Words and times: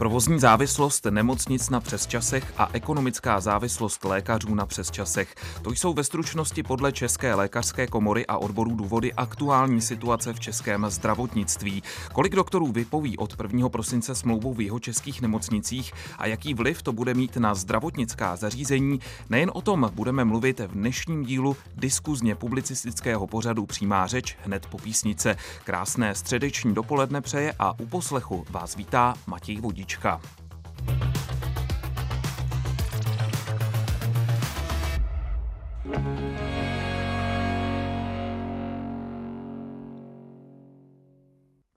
Provozní 0.00 0.38
závislost 0.38 1.04
nemocnic 1.04 1.70
na 1.70 1.80
přesčasech 1.80 2.52
a 2.56 2.68
ekonomická 2.72 3.40
závislost 3.40 4.04
lékařů 4.04 4.54
na 4.54 4.66
přesčasech. 4.66 5.34
To 5.62 5.70
jsou 5.70 5.94
ve 5.94 6.04
stručnosti 6.04 6.62
podle 6.62 6.92
České 6.92 7.34
lékařské 7.34 7.86
komory 7.86 8.26
a 8.26 8.38
odborů 8.38 8.74
důvody 8.74 9.12
aktuální 9.12 9.80
situace 9.80 10.32
v 10.32 10.40
českém 10.40 10.86
zdravotnictví. 10.88 11.82
Kolik 12.12 12.36
doktorů 12.36 12.72
vypoví 12.72 13.18
od 13.18 13.34
1. 13.42 13.68
prosince 13.68 14.14
smlouvou 14.14 14.54
v 14.54 14.60
jeho 14.60 14.80
českých 14.80 15.22
nemocnicích 15.22 15.92
a 16.18 16.26
jaký 16.26 16.54
vliv 16.54 16.82
to 16.82 16.92
bude 16.92 17.14
mít 17.14 17.36
na 17.36 17.54
zdravotnická 17.54 18.36
zařízení, 18.36 19.00
nejen 19.30 19.50
o 19.54 19.62
tom 19.62 19.90
budeme 19.94 20.24
mluvit 20.24 20.60
v 20.60 20.72
dnešním 20.72 21.24
dílu 21.24 21.56
diskuzně 21.76 22.34
publicistického 22.34 23.26
pořadu 23.26 23.66
Přímá 23.66 24.06
řeč 24.06 24.36
hned 24.44 24.66
po 24.66 24.78
písnice. 24.78 25.36
Krásné 25.64 26.14
středeční 26.14 26.74
dopoledne 26.74 27.20
přeje 27.20 27.54
a 27.58 27.80
u 27.80 27.86
poslechu 27.86 28.44
vás 28.50 28.76
vítá 28.76 29.14
Matěj 29.26 29.60
Vodič. 29.60 29.89
Vodička. 29.90 30.20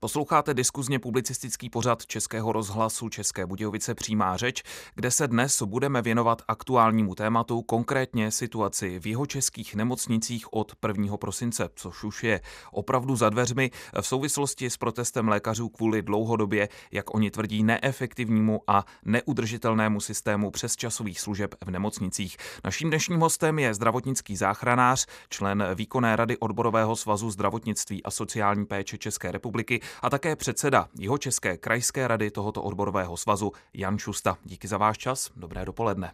Posloucháte 0.03 0.53
diskuzně 0.53 0.99
publicistický 0.99 1.69
pořad 1.69 2.05
Českého 2.05 2.51
rozhlasu 2.51 3.09
České 3.09 3.45
Budějovice 3.45 3.95
Přímá 3.95 4.37
řeč, 4.37 4.63
kde 4.95 5.11
se 5.11 5.27
dnes 5.27 5.61
budeme 5.61 6.01
věnovat 6.01 6.41
aktuálnímu 6.47 7.15
tématu, 7.15 7.61
konkrétně 7.61 8.31
situaci 8.31 8.99
v 8.99 9.07
jeho 9.07 9.25
českých 9.25 9.75
nemocnicích 9.75 10.53
od 10.53 10.73
1. 10.87 11.17
prosince, 11.17 11.69
což 11.75 12.03
už 12.03 12.23
je 12.23 12.41
opravdu 12.71 13.15
za 13.15 13.29
dveřmi 13.29 13.71
v 14.01 14.07
souvislosti 14.07 14.69
s 14.69 14.77
protestem 14.77 15.27
lékařů 15.27 15.69
kvůli 15.69 16.01
dlouhodobě, 16.01 16.69
jak 16.91 17.13
oni 17.15 17.31
tvrdí, 17.31 17.63
neefektivnímu 17.63 18.61
a 18.67 18.85
neudržitelnému 19.05 19.99
systému 20.01 20.51
přesčasových 20.51 21.19
služeb 21.19 21.55
v 21.65 21.71
nemocnicích. 21.71 22.37
Naším 22.63 22.89
dnešním 22.89 23.19
hostem 23.19 23.59
je 23.59 23.73
zdravotnický 23.73 24.35
záchranář, 24.35 25.05
člen 25.29 25.63
výkonné 25.75 26.15
rady 26.15 26.37
odborového 26.37 26.95
svazu 26.95 27.31
zdravotnictví 27.31 28.03
a 28.03 28.11
sociální 28.11 28.65
péče 28.65 28.97
České 28.97 29.31
republiky 29.31 29.81
a 30.01 30.09
také 30.09 30.35
předseda 30.35 30.87
jeho 30.99 31.17
České 31.17 31.57
krajské 31.57 32.07
rady 32.07 32.31
tohoto 32.31 32.63
odborového 32.63 33.17
svazu 33.17 33.51
Jan 33.73 33.97
Šusta. 33.97 34.37
Díky 34.43 34.67
za 34.67 34.77
váš 34.77 34.97
čas, 34.97 35.31
dobré 35.35 35.65
dopoledne. 35.65 36.11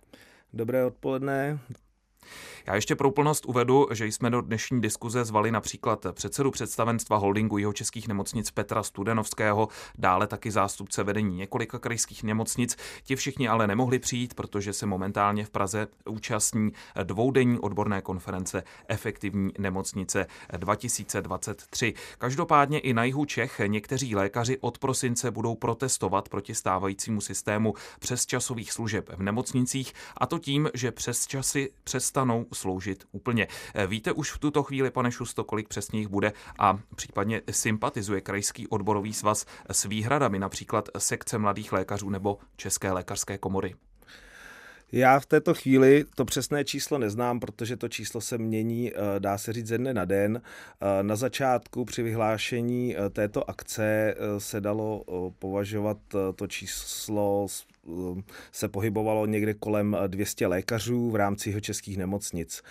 Dobré 0.54 0.86
odpoledne, 0.86 1.60
já 2.68 2.76
ještě 2.76 2.96
pro 2.96 3.10
úplnost 3.10 3.46
uvedu, 3.46 3.88
že 3.92 4.06
jsme 4.06 4.30
do 4.30 4.42
dnešní 4.42 4.82
diskuze 4.82 5.26
zvali 5.26 5.52
například 5.52 6.06
předsedu 6.12 6.52
představenstva 6.52 7.18
holdingu 7.18 7.58
jeho 7.58 7.74
českých 7.74 8.08
nemocnic 8.08 8.52
Petra 8.52 8.84
Studenovského, 8.84 9.68
dále 9.98 10.28
taky 10.28 10.52
zástupce 10.52 11.04
vedení 11.04 11.36
několika 11.36 11.80
krajských 11.80 12.24
nemocnic. 12.24 12.78
Ti 13.04 13.16
všichni 13.16 13.48
ale 13.48 13.68
nemohli 13.68 14.00
přijít, 14.00 14.34
protože 14.34 14.74
se 14.74 14.86
momentálně 14.86 15.46
v 15.46 15.50
Praze 15.50 15.88
účastní 16.10 16.72
dvoudenní 17.04 17.60
odborné 17.60 18.02
konference 18.02 18.64
Efektivní 18.88 19.52
nemocnice 19.58 20.28
2023. 20.58 21.94
Každopádně 22.18 22.80
i 22.80 22.94
na 22.94 23.04
jihu 23.04 23.26
Čech 23.26 23.62
někteří 23.68 24.16
lékaři 24.16 24.58
od 24.62 24.78
prosince 24.78 25.32
budou 25.32 25.56
protestovat 25.56 26.30
proti 26.30 26.56
stávajícímu 26.56 27.22
systému 27.22 27.74
přesčasových 28.00 28.72
služeb 28.72 29.10
v 29.16 29.22
nemocnicích 29.22 29.94
a 30.18 30.26
to 30.26 30.40
tím, 30.40 30.70
že 30.74 30.92
přes 30.92 31.28
časy 31.28 31.72
přestanou 31.84 32.46
sloužit 32.54 33.04
úplně. 33.12 33.48
Eh, 33.76 33.88
víte 33.88 34.12
už 34.12 34.32
v 34.32 34.38
tuto 34.38 34.64
chvíli, 34.64 34.92
pane 34.92 35.12
Šusto, 35.12 35.44
kolik 35.44 35.68
přesně 35.68 36.00
jich 36.00 36.08
bude 36.08 36.34
a 36.60 36.80
případně 36.96 37.42
sympatizuje 37.52 38.22
Krajský 38.22 38.68
odborový 38.68 39.14
svaz 39.14 39.46
s 39.72 39.86
výhradami, 39.86 40.40
například 40.40 40.90
sekce 40.98 41.38
mladých 41.38 41.72
lékařů 41.74 42.10
nebo 42.10 42.38
České 42.56 42.92
lékařské 42.92 43.38
komory? 43.38 43.76
Já 44.92 45.20
v 45.20 45.26
této 45.26 45.54
chvíli 45.54 46.06
to 46.16 46.26
přesné 46.26 46.66
číslo 46.66 46.98
neznám, 46.98 47.40
protože 47.40 47.78
to 47.78 47.88
číslo 47.88 48.22
se 48.22 48.38
mění, 48.38 48.92
eh, 48.92 49.20
dá 49.20 49.38
se 49.38 49.54
říct, 49.54 49.68
ze 49.68 49.78
dne 49.78 49.94
na 49.94 50.06
den. 50.06 50.42
Eh, 50.82 51.04
na 51.04 51.16
začátku 51.16 51.86
při 51.86 52.04
vyhlášení 52.04 52.96
této 53.14 53.50
akce 53.50 54.16
se 54.38 54.62
dalo 54.62 55.04
považovat 55.40 55.98
to 56.36 56.48
číslo 56.48 57.48
se 58.52 58.68
pohybovalo 58.68 59.26
někde 59.26 59.54
kolem 59.54 59.98
200 60.08 60.48
lékařů 60.48 61.10
v 61.10 61.16
rámci 61.16 61.50
jeho 61.50 61.60
českých 61.60 61.98
nemocnic. 61.98 62.62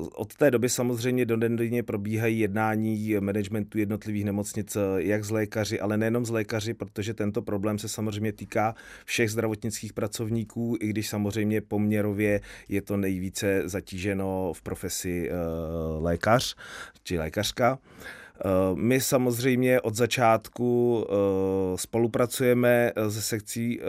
Uh, 0.00 0.08
od 0.14 0.34
té 0.34 0.50
doby 0.50 0.68
samozřejmě 0.68 1.26
do 1.26 1.36
denně 1.36 1.82
probíhají 1.82 2.38
jednání 2.38 3.14
managementu 3.20 3.78
jednotlivých 3.78 4.24
nemocnic 4.24 4.76
uh, 4.76 4.82
jak 4.96 5.24
z 5.24 5.30
lékaři, 5.30 5.80
ale 5.80 5.96
nejenom 5.96 6.26
z 6.26 6.30
lékaři, 6.30 6.74
protože 6.74 7.14
tento 7.14 7.42
problém 7.42 7.78
se 7.78 7.88
samozřejmě 7.88 8.32
týká 8.32 8.74
všech 9.04 9.30
zdravotnických 9.30 9.92
pracovníků, 9.92 10.76
i 10.80 10.88
když 10.88 11.08
samozřejmě 11.08 11.60
poměrově 11.60 12.40
je 12.68 12.82
to 12.82 12.96
nejvíce 12.96 13.62
zatíženo 13.64 14.52
v 14.52 14.62
profesi 14.62 15.30
lékař 15.98 16.56
či 17.02 17.18
lékařka. 17.18 17.78
Eh, 18.44 18.48
my 18.74 19.00
samozřejmě 19.00 19.80
od 19.80 19.94
začátku 19.94 21.04
eh, 21.08 21.12
spolupracujeme 21.76 22.92
eh, 22.96 23.10
se 23.10 23.22
sekcí 23.22 23.80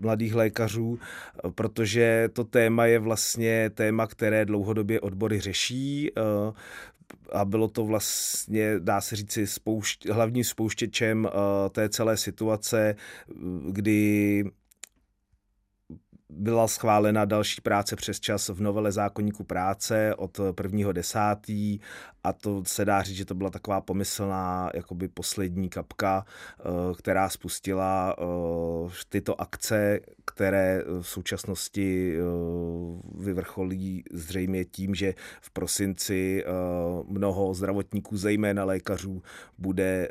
mladých 0.00 0.34
lékařů, 0.34 0.98
protože 1.54 2.28
to 2.32 2.44
téma 2.44 2.86
je 2.86 2.98
vlastně 2.98 3.70
téma, 3.70 4.06
které 4.06 4.44
dlouhodobě 4.44 5.00
odbory 5.00 5.40
řeší 5.40 6.10
a 7.32 7.44
bylo 7.44 7.68
to 7.68 7.84
vlastně, 7.84 8.74
dá 8.78 9.00
se 9.00 9.16
říci, 9.16 9.46
spoušť, 9.46 10.08
hlavním 10.08 10.44
spouštěčem 10.44 11.28
té 11.70 11.88
celé 11.88 12.16
situace, 12.16 12.94
kdy 13.70 14.44
byla 16.30 16.68
schválena 16.68 17.24
další 17.24 17.60
práce 17.60 17.96
přes 17.96 18.20
čas 18.20 18.48
v 18.48 18.60
novele 18.60 18.92
zákonníku 18.92 19.44
práce 19.44 20.14
od 20.14 20.40
prvního 20.54 20.92
desátý 20.92 21.80
a 22.24 22.32
to 22.32 22.62
se 22.66 22.84
dá 22.84 23.02
říct, 23.02 23.16
že 23.16 23.24
to 23.24 23.34
byla 23.34 23.50
taková 23.50 23.80
pomyslná 23.80 24.70
jakoby 24.74 25.08
poslední 25.08 25.68
kapka, 25.68 26.24
eh, 26.24 26.62
která 26.98 27.28
spustila 27.28 28.16
eh, 28.18 28.24
tyto 29.08 29.40
akce, 29.40 30.00
které 30.24 30.84
v 31.00 31.08
současnosti 31.08 32.16
eh, 32.16 32.22
vyvrcholí 33.18 34.04
zřejmě 34.12 34.64
tím, 34.64 34.94
že 34.94 35.14
v 35.40 35.50
prosinci 35.50 36.44
mnoho 37.06 37.54
zdravotníků, 37.54 38.16
zejména 38.16 38.64
lékařů, 38.64 39.22
bude 39.58 40.08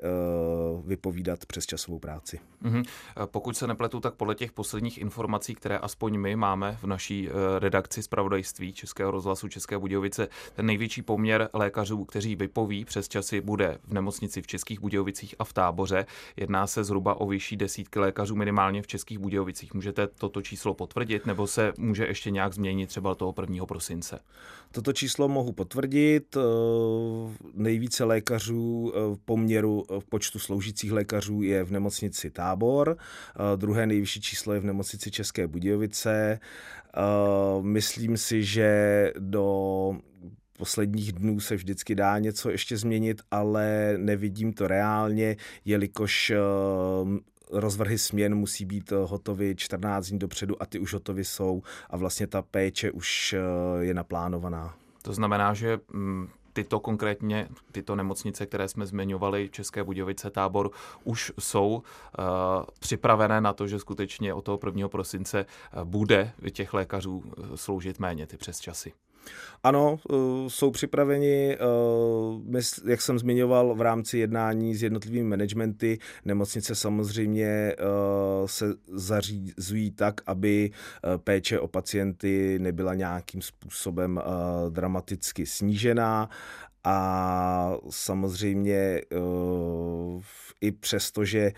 vypovídat 0.86 1.46
přes 1.46 1.66
časovou 1.66 2.00
práci. 2.00 2.40
Mm-hmm. 2.64 2.86
Pokud 3.26 3.58
se 3.58 3.68
nepletu, 3.68 4.00
tak 4.00 4.14
podle 4.14 4.36
těch 4.36 4.52
posledních 4.52 4.98
informací, 4.98 5.56
které 5.56 5.78
aspoň 5.78 6.09
my 6.18 6.36
máme 6.36 6.78
v 6.82 6.88
naší 6.88 7.30
redakci 7.60 8.04
zpravodajství 8.04 8.74
Českého 8.74 9.12
rozhlasu 9.12 9.48
České 9.48 9.78
Budějovice, 9.78 10.28
ten 10.56 10.66
největší 10.66 11.02
poměr 11.02 11.50
lékařů 11.54 12.06
kteří 12.10 12.36
vypoví 12.36 12.86
přes 12.86 13.08
časy, 13.08 13.42
bude 13.42 13.78
v 13.88 13.94
nemocnici 13.94 14.42
v 14.42 14.48
Českých 14.48 14.80
Budějovicích 14.80 15.36
a 15.40 15.44
v 15.44 15.54
táboře. 15.54 16.06
Jedná 16.38 16.68
se 16.68 16.84
zhruba 16.84 17.16
o 17.22 17.28
vyšší 17.28 17.58
desítky 17.58 18.00
lékařů 18.00 18.36
minimálně 18.36 18.82
v 18.82 18.88
Českých 18.88 19.20
Budějovicích. 19.20 19.74
Můžete 19.74 20.08
toto 20.08 20.42
číslo 20.42 20.74
potvrdit 20.74 21.26
nebo 21.26 21.48
se 21.48 21.74
může 21.78 22.06
ještě 22.06 22.32
nějak 22.32 22.54
změnit 22.54 22.88
třeba 22.88 23.16
toho 23.16 23.34
1. 23.42 23.66
prosince? 23.66 24.20
Toto 24.72 24.94
číslo 24.94 25.28
mohu 25.28 25.52
potvrdit. 25.52 26.38
Eh, 26.38 26.42
nejvíce 27.54 28.04
lékařů 28.04 28.94
eh, 28.96 29.16
v 29.16 29.20
poměru 29.26 29.86
v 30.00 30.06
počtu 30.06 30.40
sloužících 30.40 30.92
lékařů 30.92 31.42
je 31.42 31.64
v 31.64 31.72
nemocnici 31.72 32.32
Tábor. 32.32 32.98
Eh, 32.98 33.58
druhé 33.58 33.88
nejvyšší 33.88 34.22
číslo 34.22 34.54
je 34.54 34.60
v 34.60 34.66
nemocnici 34.66 35.12
České 35.12 35.48
Budějovice. 35.48 35.99
Myslím 37.62 38.18
si, 38.18 38.44
že 38.44 39.12
do 39.20 39.98
posledních 40.58 41.12
dnů 41.12 41.40
se 41.40 41.56
vždycky 41.56 41.96
dá 41.96 42.20
něco 42.20 42.50
ještě 42.50 42.78
změnit, 42.78 43.22
ale 43.32 43.94
nevidím 43.98 44.54
to 44.54 44.68
reálně, 44.68 45.36
jelikož 45.66 46.30
eh, 46.30 46.38
rozvrhy 47.52 47.98
směn 47.98 48.36
musí 48.36 48.66
být 48.66 48.92
hotovy 48.92 49.56
14 49.56 50.08
dní 50.08 50.20
dopředu 50.20 50.62
a 50.62 50.66
ty 50.66 50.80
už 50.80 50.94
hotovy 50.94 51.26
jsou 51.26 51.62
a 51.90 51.98
vlastně 51.98 52.28
ta 52.28 52.42
péče 52.42 52.92
už 52.92 53.34
eh, 53.34 53.86
je 53.86 53.94
naplánovaná. 53.94 54.76
To 55.02 55.14
znamená, 55.14 55.54
že 55.54 55.80
mm, 55.94 56.28
tyto 56.64 56.80
konkrétně, 56.80 57.48
tyto 57.72 57.96
nemocnice, 57.96 58.46
které 58.46 58.68
jsme 58.68 58.86
zmiňovali, 58.86 59.50
České 59.50 59.84
Budějovice, 59.84 60.30
Tábor, 60.30 60.72
už 61.04 61.32
jsou 61.40 61.76
uh, 61.76 61.84
připravené 62.80 63.42
na 63.42 63.54
to, 63.54 63.68
že 63.68 63.80
skutečně 63.80 64.34
od 64.34 64.42
toho 64.42 64.60
1. 64.66 64.88
prosince 64.90 65.46
bude 65.84 66.32
těch 66.52 66.74
lékařů 66.74 67.24
sloužit 67.56 68.00
méně 68.00 68.28
ty 68.28 68.38
přes 68.38 68.60
časy. 68.60 68.94
Ano, 69.64 70.00
eh, 70.10 70.14
jsou 70.48 70.72
připraveni, 70.72 71.58
eh, 72.56 72.62
jak 72.86 73.02
jsem 73.02 73.20
zmiňoval, 73.20 73.76
v 73.76 73.82
rámci 73.82 74.18
jednání 74.18 74.76
s 74.76 74.84
jednotlivými 74.84 75.30
managementy. 75.30 76.00
Nemocnice 76.26 76.76
samozřejmě 76.76 77.46
eh, 77.46 77.76
se 78.46 78.66
zařízují 78.88 79.92
tak, 79.92 80.22
aby 80.26 80.72
péče 81.18 81.60
o 81.60 81.68
pacienty 81.68 82.60
nebyla 82.60 82.94
nějakým 82.94 83.42
způsobem 83.42 84.22
dramaticky 84.70 85.46
snížená 85.46 86.30
a 86.84 87.78
samozřejmě 87.90 89.02
i 90.62 90.72
přesto, 90.72 91.26
že 91.26 91.40
eh, 91.40 91.54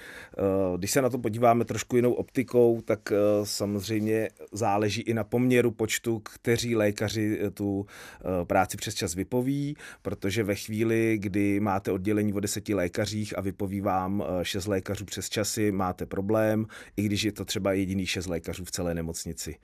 když 0.78 0.92
se 0.92 1.02
na 1.02 1.10
to 1.10 1.18
podíváme 1.18 1.66
trošku 1.66 1.96
jinou 1.96 2.14
optikou, 2.14 2.82
tak 2.82 3.12
eh, 3.12 3.16
samozřejmě 3.44 4.30
záleží 4.52 5.02
i 5.02 5.14
na 5.14 5.24
poměru 5.24 5.72
počtu, 5.72 6.20
kteří 6.20 6.76
lékaři 6.76 7.40
eh, 7.42 7.52
tu 7.52 7.86
práci 8.44 8.78
přes 8.78 8.96
čas 8.96 9.16
vypoví, 9.16 9.76
protože 10.02 10.44
ve 10.44 10.56
chvíli, 10.56 11.18
kdy 11.18 11.60
máte 11.60 11.92
oddělení 11.92 12.34
o 12.34 12.40
deseti 12.40 12.74
lékařích 12.74 13.38
a 13.38 13.42
vypoví 13.42 13.82
vám 13.82 14.24
šest 14.44 14.68
lékařů 14.68 15.06
přes 15.06 15.30
časy, 15.30 15.72
máte 15.72 16.06
problém, 16.06 16.66
i 16.98 17.04
když 17.04 17.24
je 17.24 17.32
to 17.32 17.46
třeba 17.46 17.74
jediný 17.74 18.06
šest 18.06 18.28
lékařů 18.28 18.66
v 18.66 18.72
celé 18.72 18.94
nemocnici. 18.94 19.56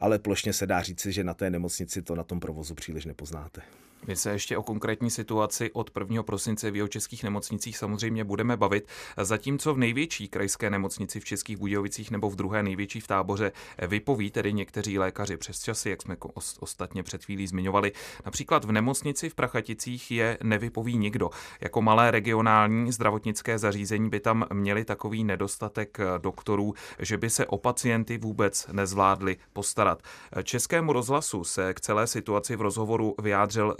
Ale 0.00 0.18
plošně 0.18 0.52
se 0.52 0.66
dá 0.66 0.82
říci, 0.82 1.12
že 1.12 1.24
na 1.24 1.34
té 1.34 1.50
nemocnici 1.50 2.02
to 2.02 2.14
na 2.14 2.24
tom 2.24 2.40
provozu 2.40 2.74
příliš 2.74 3.04
nepoznáte. 3.04 3.62
My 4.06 4.16
se 4.16 4.30
ještě 4.30 4.56
o 4.56 4.62
konkrétní 4.62 5.10
situaci 5.10 5.70
od 5.72 5.90
1. 6.00 6.22
prosince 6.22 6.70
v 6.70 6.76
jeho 6.76 6.88
českých 6.88 7.24
nemocnicích 7.24 7.78
samozřejmě 7.78 8.24
budeme 8.24 8.56
bavit. 8.56 8.88
Zatímco 9.22 9.74
v 9.74 9.78
největší 9.78 10.28
krajské 10.28 10.70
nemocnici 10.70 11.20
v 11.20 11.24
Českých 11.24 11.56
Budějovicích 11.56 12.10
nebo 12.10 12.30
v 12.30 12.36
druhé 12.36 12.62
největší 12.62 13.00
v 13.00 13.06
táboře 13.06 13.52
vypoví 13.88 14.30
tedy 14.30 14.52
někteří 14.52 14.98
lékaři 14.98 15.36
přes 15.36 15.62
časy, 15.62 15.90
jak 15.90 16.02
jsme 16.02 16.16
ostatně 16.60 17.02
před 17.02 17.24
chvílí 17.24 17.46
zmiňovali. 17.46 17.92
Například 18.24 18.64
v 18.64 18.72
nemocnici 18.72 19.28
v 19.28 19.34
Prachaticích 19.34 20.10
je 20.10 20.38
nevypoví 20.42 20.98
nikdo. 20.98 21.30
Jako 21.60 21.82
malé 21.82 22.10
regionální 22.10 22.92
zdravotnické 22.92 23.58
zařízení 23.58 24.10
by 24.10 24.20
tam 24.20 24.46
měli 24.52 24.84
takový 24.84 25.24
nedostatek 25.24 25.98
doktorů, 26.18 26.74
že 26.98 27.16
by 27.16 27.30
se 27.30 27.46
o 27.46 27.58
pacienty 27.58 28.18
vůbec 28.18 28.66
nezvládli 28.72 29.36
postarat. 29.52 30.02
Českému 30.42 30.92
rozhlasu 30.92 31.44
se 31.44 31.74
k 31.74 31.80
celé 31.80 32.06
situaci 32.06 32.56
v 32.56 32.60
rozhovoru 32.60 33.14
vyjádřil 33.22 33.74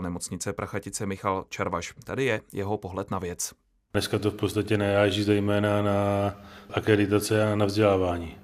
nemocnice 0.00 0.52
Prachatice 0.52 1.06
Michal 1.06 1.44
Čarvaš. 1.48 1.94
Tady 2.04 2.24
je 2.24 2.40
jeho 2.52 2.78
pohled 2.78 3.10
na 3.10 3.18
věc. 3.18 3.52
Dneska 3.92 4.18
to 4.18 4.30
v 4.30 4.34
podstatě 4.34 4.78
nejáží 4.78 5.22
zejména 5.22 5.82
na 5.82 6.34
akreditace 6.70 7.52
a 7.52 7.56
na 7.56 7.66
vzdělávání, 7.66 8.36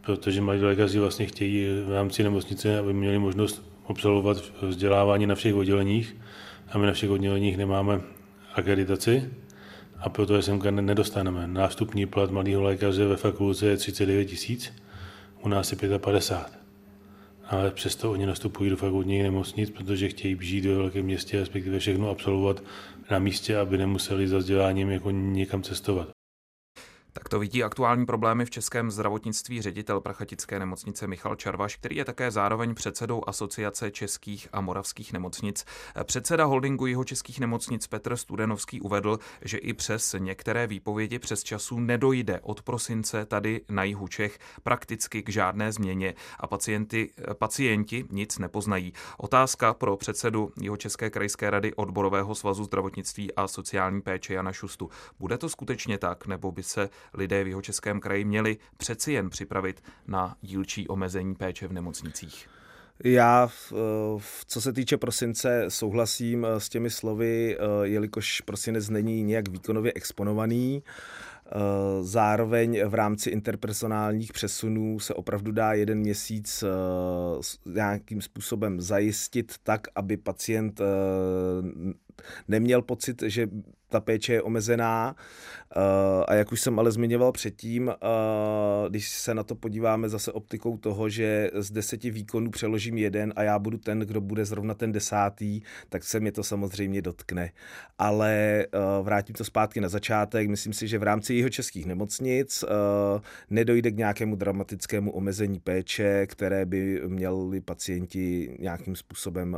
protože 0.00 0.40
mladí 0.40 0.62
lékaři 0.62 0.98
vlastně 0.98 1.26
chtějí 1.26 1.82
v 1.86 1.92
rámci 1.92 2.22
nemocnice, 2.22 2.78
aby 2.78 2.92
měli 2.92 3.18
možnost 3.18 3.62
absolvovat 3.88 4.36
vzdělávání 4.62 5.26
na 5.26 5.34
všech 5.34 5.54
odděleních 5.54 6.16
a 6.72 6.78
my 6.78 6.86
na 6.86 6.92
všech 6.92 7.10
odděleních 7.10 7.56
nemáme 7.56 8.00
akreditaci 8.54 9.30
a 9.98 10.08
proto 10.08 10.36
je 10.36 10.42
semka 10.42 10.70
nedostaneme. 10.70 11.46
Nástupní 11.46 12.06
plat 12.06 12.30
malého 12.30 12.62
lékaře 12.62 13.06
ve 13.06 13.16
fakultě 13.16 13.66
je 13.66 13.76
39 13.76 14.24
tisíc, 14.24 14.72
u 15.42 15.48
nás 15.48 15.72
je 15.72 15.98
55 15.98 16.57
ale 17.48 17.70
přesto 17.70 18.10
oni 18.12 18.26
nastupují 18.26 18.70
do 18.70 18.76
fakultních 18.76 19.22
nemocnic, 19.22 19.70
protože 19.70 20.08
chtějí 20.08 20.36
žít 20.40 20.64
ve 20.64 20.74
velkém 20.74 21.04
městě, 21.04 21.40
respektive 21.40 21.78
všechno 21.78 22.10
absolvovat 22.10 22.62
na 23.10 23.18
místě, 23.18 23.56
aby 23.58 23.78
nemuseli 23.78 24.28
za 24.28 24.38
vzděláním 24.38 24.90
jako 24.90 25.10
někam 25.10 25.62
cestovat. 25.62 26.17
Tak 27.12 27.28
to 27.28 27.38
vidí 27.38 27.64
aktuální 27.64 28.06
problémy 28.06 28.44
v 28.44 28.50
českém 28.50 28.90
zdravotnictví 28.90 29.62
ředitel 29.62 30.00
Prachatické 30.00 30.58
nemocnice 30.58 31.06
Michal 31.06 31.36
Čarvaš, 31.36 31.76
který 31.76 31.96
je 31.96 32.04
také 32.04 32.30
zároveň 32.30 32.74
předsedou 32.74 33.22
Asociace 33.26 33.90
českých 33.90 34.48
a 34.52 34.60
moravských 34.60 35.12
nemocnic. 35.12 35.64
Předseda 36.04 36.44
holdingu 36.44 36.86
jeho 36.86 37.04
českých 37.04 37.40
nemocnic 37.40 37.86
Petr 37.86 38.16
Studenovský 38.16 38.80
uvedl, 38.80 39.18
že 39.42 39.58
i 39.58 39.72
přes 39.72 40.14
některé 40.18 40.66
výpovědi 40.66 41.18
přes 41.18 41.42
času 41.42 41.80
nedojde 41.80 42.40
od 42.42 42.62
prosince 42.62 43.26
tady 43.26 43.60
na 43.68 43.84
jihu 43.84 44.08
Čech 44.08 44.38
prakticky 44.62 45.22
k 45.22 45.28
žádné 45.28 45.72
změně 45.72 46.14
a 46.40 46.46
pacienty, 46.46 47.10
pacienti 47.34 48.04
nic 48.10 48.38
nepoznají. 48.38 48.92
Otázka 49.18 49.74
pro 49.74 49.96
předsedu 49.96 50.52
jeho 50.60 50.76
České 50.76 51.10
krajské 51.10 51.50
rady 51.50 51.74
odborového 51.74 52.34
svazu 52.34 52.64
zdravotnictví 52.64 53.34
a 53.34 53.48
sociální 53.48 54.02
péče 54.02 54.34
Jana 54.34 54.52
Šustu. 54.52 54.90
Bude 55.18 55.38
to 55.38 55.48
skutečně 55.48 55.98
tak, 55.98 56.26
nebo 56.26 56.52
by 56.52 56.62
se 56.62 56.90
lidé 57.14 57.44
v 57.44 57.48
jeho 57.48 57.62
českém 57.62 58.00
kraji 58.00 58.24
měli 58.24 58.56
přeci 58.76 59.12
jen 59.12 59.30
připravit 59.30 59.82
na 60.06 60.36
dílčí 60.40 60.88
omezení 60.88 61.34
péče 61.34 61.68
v 61.68 61.72
nemocnicích. 61.72 62.48
Já, 63.04 63.48
co 64.46 64.60
se 64.60 64.72
týče 64.72 64.96
prosince, 64.96 65.64
souhlasím 65.68 66.44
eh, 66.44 66.60
s 66.60 66.68
těmi 66.68 66.90
slovy, 66.90 67.56
eh, 67.56 67.62
jelikož 67.82 68.40
prosinec 68.40 68.88
není 68.88 69.22
nějak 69.22 69.48
výkonově 69.48 69.92
exponovaný. 69.94 70.82
Eh, 70.82 71.50
zároveň 72.00 72.84
v 72.86 72.94
rámci 72.94 73.30
interpersonálních 73.30 74.32
přesunů 74.32 75.00
se 75.00 75.14
opravdu 75.14 75.52
dá 75.52 75.72
jeden 75.72 75.98
měsíc 75.98 76.64
nějakým 77.66 78.20
způsobem 78.20 78.80
zajistit 78.80 79.54
tak, 79.62 79.80
aby 79.94 80.16
pacient 80.16 80.80
neměl 82.48 82.82
pocit, 82.82 83.22
že 83.26 83.48
ta 83.88 84.00
péče 84.00 84.32
je 84.32 84.42
omezená 84.42 85.16
eh, 85.16 86.24
a 86.26 86.34
jak 86.34 86.52
už 86.52 86.60
jsem 86.60 86.78
ale 86.78 86.92
zmiňoval 86.92 87.32
předtím, 87.32 87.88
eh, 87.88 87.96
když 88.88 89.08
se 89.08 89.34
na 89.34 89.42
to 89.42 89.54
podíváme 89.54 90.08
zase 90.08 90.32
optikou 90.32 90.76
toho, 90.76 91.08
že 91.08 91.50
z 91.54 91.70
deseti 91.70 92.10
výkonů 92.10 92.50
přeložím 92.50 92.98
jeden 92.98 93.32
a 93.36 93.42
já 93.42 93.58
budu 93.58 93.78
ten, 93.78 93.98
kdo 93.98 94.20
bude 94.20 94.44
zrovna 94.44 94.74
ten 94.74 94.92
desátý, 94.92 95.60
tak 95.88 96.04
se 96.04 96.20
mě 96.20 96.32
to 96.32 96.42
samozřejmě 96.42 97.02
dotkne. 97.02 97.50
Ale 97.98 98.32
eh, 98.62 98.78
vrátím 99.02 99.34
to 99.34 99.44
zpátky 99.44 99.80
na 99.80 99.88
začátek. 99.88 100.48
Myslím 100.48 100.72
si, 100.72 100.88
že 100.88 100.98
v 100.98 101.02
rámci 101.02 101.34
jeho 101.34 101.48
českých 101.48 101.86
nemocnic 101.86 102.64
nedojde 103.50 103.90
k 103.90 103.96
nějakému 103.96 104.36
dramatickému 104.36 105.10
omezení 105.10 105.60
péče, 105.60 106.26
které 106.26 106.66
by 106.66 107.00
měli 107.06 107.60
pacienti 107.60 108.56
nějakým 108.60 108.96
způsobem 108.96 109.56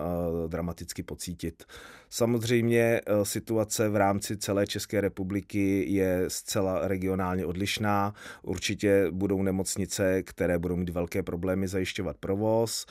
dramaticky 0.48 1.02
pocítit. 1.02 1.64
Samozřejmě 2.10 3.00
situace 3.22 3.88
v 3.88 3.96
rámci 3.96 4.19
rámci 4.20 4.36
celé 4.36 4.66
České 4.66 5.00
republiky 5.00 5.84
je 5.88 6.24
zcela 6.28 6.88
regionálně 6.88 7.46
odlišná. 7.46 8.14
Určitě 8.42 9.06
budou 9.10 9.42
nemocnice, 9.42 10.22
které 10.22 10.58
budou 10.58 10.76
mít 10.76 10.90
velké 10.90 11.22
problémy 11.22 11.68
zajišťovat 11.68 12.16
provoz. 12.20 12.86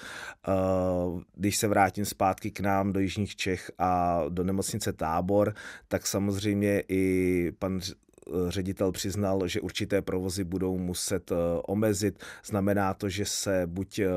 Eh, 0.47 0.51
když 1.35 1.57
se 1.57 1.67
vrátím 1.67 2.05
zpátky 2.05 2.51
k 2.51 2.59
nám 2.59 2.93
do 2.93 2.99
Jižních 2.99 3.35
Čech 3.35 3.71
a 3.77 4.21
do 4.29 4.43
nemocnice 4.43 4.93
Tábor, 4.93 5.53
tak 5.87 6.07
samozřejmě 6.07 6.83
i 6.87 7.51
pan 7.59 7.79
ředitel 8.47 8.91
přiznal, 8.91 9.47
že 9.47 9.61
určité 9.61 10.01
provozy 10.01 10.43
budou 10.43 10.77
muset 10.77 11.31
eh, 11.31 11.35
omezit. 11.67 12.19
Znamená 12.45 12.93
to, 12.93 13.09
že 13.09 13.25
se 13.25 13.67
buď 13.67 13.99
eh, 13.99 14.09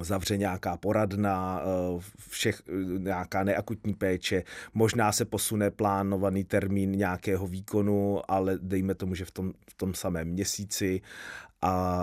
zavře 0.00 0.36
nějaká 0.36 0.76
poradna, 0.76 1.62
eh, 1.62 2.00
všech, 2.28 2.62
nějaká 2.98 3.44
neakutní 3.44 3.94
péče, 3.94 4.42
možná 4.74 5.12
se 5.12 5.24
posune 5.24 5.70
plánovaný 5.70 6.44
termín 6.44 6.92
nějakého 6.92 7.46
výkonu, 7.46 8.20
ale 8.28 8.58
dejme 8.62 8.94
tomu, 8.94 9.14
že 9.14 9.24
v 9.24 9.30
tom, 9.30 9.52
v 9.70 9.74
tom 9.74 9.94
samém 9.94 10.28
měsíci 10.28 11.00
a 11.62 11.94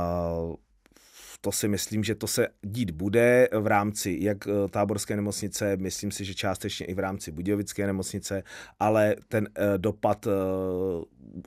to 1.41 1.51
si 1.51 1.67
myslím, 1.67 2.03
že 2.03 2.15
to 2.15 2.27
se 2.27 2.47
dít 2.61 2.91
bude 2.91 3.49
v 3.59 3.67
rámci 3.67 4.17
jak 4.21 4.47
eh, 4.47 4.51
táborské 4.69 5.15
nemocnice, 5.15 5.77
myslím 5.77 6.11
si, 6.11 6.25
že 6.25 6.33
částečně 6.33 6.85
i 6.85 6.93
v 6.93 6.99
rámci 6.99 7.31
Budějovické 7.31 7.87
nemocnice, 7.87 8.43
ale 8.79 9.15
ten 9.27 9.49
eh, 9.55 9.77
dopad, 9.77 10.27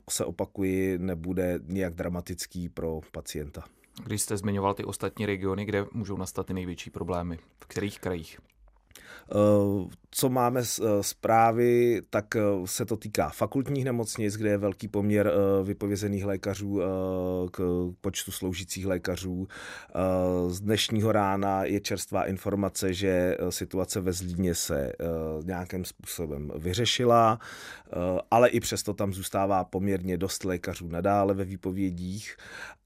se 0.09 0.25
opakuji, 0.25 0.97
nebude 0.97 1.59
nijak 1.67 1.93
dramatický 1.93 2.69
pro 2.69 3.01
pacienta. 3.11 3.63
Když 4.03 4.21
jste 4.21 4.37
zmiňoval 4.37 4.73
ty 4.73 4.83
ostatní 4.83 5.25
regiony, 5.25 5.65
kde 5.65 5.85
můžou 5.91 6.17
nastat 6.17 6.45
ty 6.45 6.53
největší 6.53 6.89
problémy, 6.89 7.39
v 7.59 7.65
kterých 7.65 7.99
krajích? 7.99 8.39
Eh, 9.31 9.95
co 10.11 10.29
máme 10.29 10.61
eh, 10.61 11.03
zprávy, 11.03 12.01
tak 12.09 12.35
eh, 12.35 12.41
se 12.65 12.85
to 12.85 12.97
týká 12.97 13.29
fakultních 13.29 13.85
nemocnic, 13.85 14.35
kde 14.35 14.49
je 14.49 14.57
velký 14.57 14.87
poměr 14.87 15.31
vypovězených 15.63 16.25
lékařů 16.25 16.81
k 17.51 17.89
počtu 18.01 18.31
sloužících 18.31 18.85
lékařů. 18.85 19.47
Z 20.47 20.61
dnešního 20.61 21.11
rána 21.11 21.65
je 21.65 21.79
čerstvá 21.79 22.25
informace, 22.25 22.93
že 22.93 23.37
situace 23.49 24.01
ve 24.01 24.13
Zlíně 24.13 24.55
se 24.55 24.91
nějakým 25.43 25.85
způsobem 25.85 26.51
vyřešila, 26.55 27.39
ale 28.31 28.49
i 28.49 28.59
přesto 28.59 28.93
tam 28.93 29.13
zůstává 29.13 29.63
poměrně 29.63 30.17
dost 30.17 30.45
lékařů 30.45 30.87
nadále 30.87 31.33
ve 31.33 31.43
výpovědích 31.43 32.37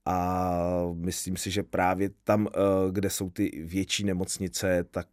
a 0.04 0.60
myslím 0.94 1.36
si, 1.36 1.50
že 1.50 1.62
právě 1.62 2.10
tam, 2.24 2.48
kde 2.90 3.10
jsou 3.10 3.30
ty 3.30 3.62
větší 3.64 4.04
nemocnice, 4.04 4.84
tak 4.90 5.06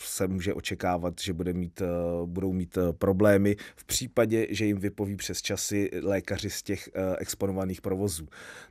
se 0.00 0.28
může 0.28 0.54
očekávat, 0.54 1.14
že 1.20 1.32
bude 1.32 1.52
mít, 1.52 1.82
budou 2.26 2.52
mít 2.52 2.78
problémy 2.98 3.56
v 3.76 3.84
případě, 3.84 4.46
že 4.50 4.64
jim 4.64 4.78
vypoví 4.78 5.16
přes 5.16 5.42
časy 5.42 5.90
lékaři 6.02 6.50
z 6.50 6.62
těch 6.62 6.88
exponovaných 7.18 7.80
provozů. 7.80 8.26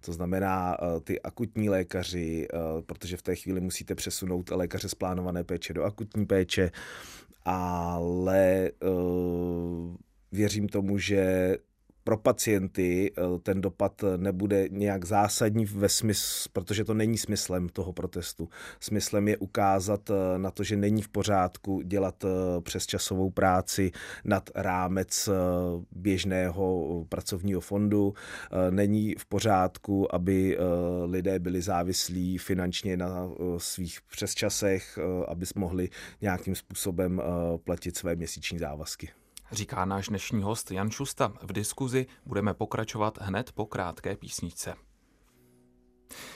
To 0.06 0.14
znamená 0.14 0.78
ty 1.04 1.22
akutní 1.22 1.70
lékaři, 1.70 2.48
protože 2.86 3.18
v 3.18 3.22
té 3.22 3.36
chvíli 3.36 3.62
musíte 3.62 3.96
přesunout 3.96 4.50
lékaře 4.50 4.90
z 4.90 4.96
plánované 4.96 5.44
péče 5.44 5.74
do 5.74 5.84
akutní 5.84 6.26
péče, 6.26 6.72
ale 7.46 8.72
věřím 10.32 10.68
tomu, 10.68 10.98
že 10.98 11.56
pro 12.08 12.18
pacienty 12.18 13.12
eh, 13.12 13.22
ten 13.44 13.62
dopad 13.62 14.04
nebude 14.18 14.68
nějak 14.72 15.06
zásadní 15.06 15.66
ve 15.66 15.90
smyslu, 15.90 16.50
protože 16.54 16.84
to 16.84 16.94
není 16.94 17.18
smyslem 17.18 17.70
toho 17.70 17.94
protestu. 17.94 18.50
Smyslem 18.80 19.28
je 19.28 19.38
ukázat 19.38 20.10
eh, 20.10 20.40
na 20.40 20.52
to, 20.52 20.64
že 20.64 20.78
není 20.78 21.02
v 21.02 21.10
pořádku 21.10 21.82
dělat 21.82 22.24
eh, 22.24 22.62
přes 22.62 22.86
časovou 22.86 23.30
práci 23.30 23.92
nad 24.26 24.50
rámec 24.56 25.30
běžného 25.92 27.06
pracovního 27.10 27.62
fondu. 27.62 28.14
Není 28.70 29.16
v 29.20 29.26
pořádku, 29.26 30.16
aby 30.16 30.58
lidé 31.06 31.40
byli 31.40 31.62
závislí 31.62 32.38
finančně 32.38 32.98
na 32.98 33.30
svých 33.58 34.00
přesčasech, 34.12 35.00
aby 35.28 35.46
mohli 35.56 35.90
nějakým 36.22 36.56
způsobem 36.56 37.22
platit 37.64 37.98
své 37.98 38.16
měsíční 38.16 38.60
závazky 38.60 39.10
říká 39.52 39.86
náš 39.86 40.08
dnešní 40.08 40.44
host 40.44 40.72
Jan 40.72 40.92
Šusta. 40.92 41.34
V 41.42 41.54
diskuzi 41.54 42.06
budeme 42.26 42.54
pokračovat 42.54 43.18
hned 43.22 43.52
po 43.52 43.66
krátké 43.66 44.16
písničce. 44.16 44.87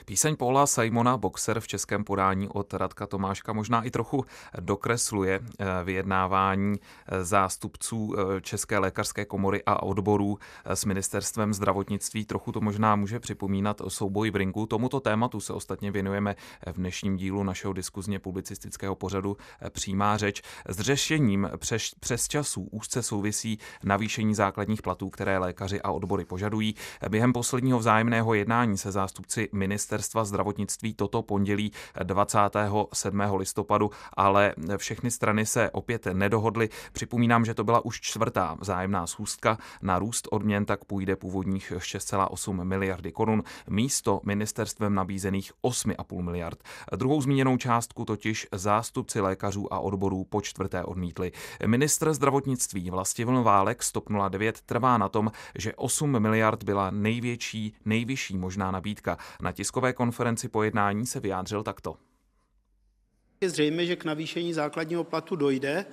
Píseň 0.05 0.35
Paula 0.35 0.67
Simona, 0.67 1.17
boxer 1.17 1.59
v 1.59 1.67
českém 1.67 2.03
podání 2.03 2.49
od 2.49 2.73
Radka 2.73 3.07
Tomáška, 3.07 3.53
možná 3.53 3.83
i 3.83 3.91
trochu 3.91 4.25
dokresluje 4.59 5.39
eh, 5.39 5.65
vyjednávání 5.83 6.75
eh, 6.79 7.23
zástupců 7.23 8.15
eh, 8.17 8.41
České 8.41 8.77
lékařské 8.77 9.25
komory 9.25 9.63
a 9.65 9.83
odborů 9.83 10.39
s 10.65 10.85
ministerstvem 10.85 11.53
zdravotnictví. 11.53 12.25
Trochu 12.25 12.51
to 12.51 12.61
možná 12.61 12.95
může 12.95 13.19
připomínat 13.19 13.81
souboj 13.87 14.31
v 14.31 14.35
ringu. 14.35 14.65
Tomuto 14.65 14.99
tématu 14.99 15.39
se 15.39 15.53
ostatně 15.53 15.91
věnujeme 15.91 16.35
v 16.71 16.73
dnešním 16.73 17.17
dílu 17.17 17.43
našeho 17.43 17.73
diskuzně 17.73 18.19
publicistického 18.19 18.95
pořadu 18.95 19.37
Přímá 19.69 20.17
řeč. 20.17 20.41
S 20.65 20.79
řešením 20.79 21.49
přes, 21.57 21.91
přes 21.99 22.27
časů 22.27 22.67
úzce 22.71 23.03
souvisí 23.03 23.59
navýšení 23.83 24.35
základních 24.35 24.81
platů, 24.81 25.09
které 25.09 25.37
lékaři 25.37 25.81
a 25.81 25.91
odbory 25.91 26.25
požadují. 26.25 26.75
Během 27.09 27.33
posledního 27.33 27.79
vzájemného 27.79 28.33
jednání 28.33 28.77
se 28.77 28.91
zástupci 28.91 29.49
ministerstva 29.51 29.91
zdravotnictví 30.25 30.93
toto 30.93 31.21
pondělí 31.21 31.71
27. 32.03 33.21
listopadu, 33.35 33.91
ale 34.13 34.53
všechny 34.77 35.11
strany 35.11 35.45
se 35.45 35.69
opět 35.69 36.05
nedohodly. 36.13 36.69
Připomínám, 36.93 37.45
že 37.45 37.53
to 37.53 37.63
byla 37.63 37.85
už 37.85 38.01
čtvrtá 38.01 38.57
vzájemná 38.59 39.07
schůzka. 39.07 39.57
Na 39.81 39.99
růst 39.99 40.27
odměn 40.31 40.65
tak 40.65 40.85
půjde 40.85 41.15
původních 41.15 41.71
6,8 41.71 42.63
miliardy 42.63 43.11
korun 43.11 43.43
místo 43.69 44.21
ministerstvem 44.23 44.95
nabízených 44.95 45.51
8,5 45.63 46.21
miliard. 46.21 46.63
Druhou 46.95 47.21
zmíněnou 47.21 47.57
částku 47.57 48.05
totiž 48.05 48.47
zástupci 48.51 49.21
lékařů 49.21 49.73
a 49.73 49.79
odborů 49.79 50.23
po 50.23 50.41
čtvrté 50.41 50.83
odmítli. 50.83 51.31
Ministr 51.65 52.13
zdravotnictví 52.13 52.89
Vlastivil 52.89 53.43
Válek 53.43 53.83
Stop 53.83 54.09
09 54.29 54.61
trvá 54.61 54.97
na 54.97 55.09
tom, 55.09 55.31
že 55.55 55.73
8 55.75 56.19
miliard 56.19 56.63
byla 56.63 56.91
největší, 56.91 57.73
nejvyšší 57.85 58.37
možná 58.37 58.71
nabídka. 58.71 59.17
Na 59.41 59.51
tiskové 59.81 59.93
konferenci 59.93 60.49
po 60.49 60.63
jednání 60.63 61.05
se 61.05 61.19
vyjádřil 61.19 61.63
takto. 61.63 61.97
Je 63.41 63.49
zřejmé, 63.49 63.85
že 63.85 63.95
k 63.95 64.05
navýšení 64.05 64.53
základního 64.53 65.03
platu 65.03 65.35
dojde, 65.35 65.85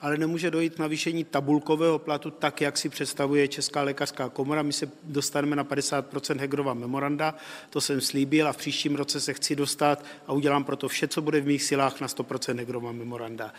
ale 0.00 0.16
nemůže 0.16 0.50
dojít 0.50 0.74
k 0.74 0.78
navýšení 0.78 1.24
tabulkového 1.24 1.98
platu 1.98 2.30
tak, 2.30 2.60
jak 2.60 2.78
si 2.78 2.88
představuje 2.88 3.48
Česká 3.48 3.82
lékařská 3.82 4.28
komora. 4.28 4.62
My 4.62 4.72
se 4.72 4.90
dostaneme 5.02 5.56
na 5.56 5.64
50% 5.64 6.38
Hegrova 6.38 6.74
memoranda, 6.74 7.34
to 7.70 7.80
jsem 7.80 8.00
slíbil 8.00 8.48
a 8.48 8.52
v 8.52 8.56
příštím 8.56 8.96
roce 8.96 9.20
se 9.20 9.34
chci 9.34 9.56
dostat 9.56 10.04
a 10.26 10.32
udělám 10.32 10.64
proto 10.64 10.88
vše, 10.88 11.08
co 11.08 11.22
bude 11.22 11.40
v 11.40 11.46
mých 11.46 11.62
silách 11.62 12.00
na 12.00 12.06
100% 12.06 12.58
Hegrova 12.58 12.92
memoranda. 12.92 13.52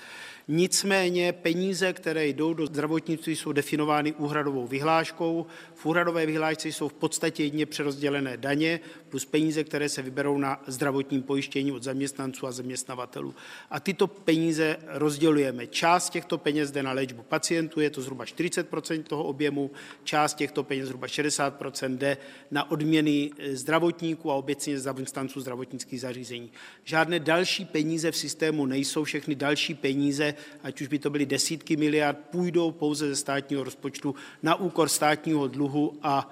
Nicméně 0.47 1.33
peníze, 1.33 1.93
které 1.93 2.27
jdou 2.27 2.53
do 2.53 2.65
zdravotnictví, 2.65 3.35
jsou 3.35 3.51
definovány 3.51 4.13
úhradovou 4.13 4.67
vyhláškou. 4.67 5.45
V 5.75 5.85
úhradové 5.85 6.25
vyhlášce 6.25 6.69
jsou 6.69 6.87
v 6.87 6.93
podstatě 6.93 7.43
jedně 7.43 7.65
přerozdělené 7.65 8.37
daně 8.37 8.79
plus 9.09 9.25
peníze, 9.25 9.63
které 9.63 9.89
se 9.89 10.01
vyberou 10.01 10.37
na 10.37 10.63
zdravotním 10.67 11.21
pojištění 11.23 11.71
od 11.71 11.83
zaměstnanců 11.83 12.47
a 12.47 12.51
zaměstnavatelů. 12.51 13.35
A 13.69 13.79
tyto 13.79 14.07
peníze 14.07 14.77
rozdělujeme. 14.87 15.67
Část 15.67 16.09
těchto 16.09 16.37
peněz 16.37 16.71
jde 16.71 16.83
na 16.83 16.91
léčbu 16.91 17.23
pacientů, 17.23 17.79
je 17.79 17.89
to 17.89 18.01
zhruba 18.01 18.25
40% 18.25 19.03
toho 19.03 19.23
objemu, 19.23 19.71
část 20.03 20.33
těchto 20.33 20.63
peněz, 20.63 20.85
zhruba 20.85 21.07
60% 21.07 21.97
jde 21.97 22.17
na 22.51 22.71
odměny 22.71 23.31
zdravotníků 23.51 24.31
a 24.31 24.35
obecně 24.35 24.79
zaměstnanců 24.79 25.41
zdravotnických 25.41 26.01
zařízení. 26.01 26.51
Žádné 26.83 27.19
další 27.19 27.65
peníze 27.65 28.11
v 28.11 28.17
systému 28.17 28.65
nejsou, 28.65 29.03
všechny 29.03 29.35
další 29.35 29.73
peníze 29.73 30.32
ať 30.63 30.81
už 30.81 30.87
by 30.87 30.99
to 30.99 31.09
byly 31.09 31.25
desítky 31.25 31.77
miliard, 31.77 32.17
půjdou 32.31 32.71
pouze 32.71 33.07
ze 33.07 33.15
státního 33.15 33.63
rozpočtu 33.63 34.15
na 34.43 34.55
úkor 34.55 34.89
státního 34.89 35.47
dluhu 35.47 35.99
a 36.01 36.29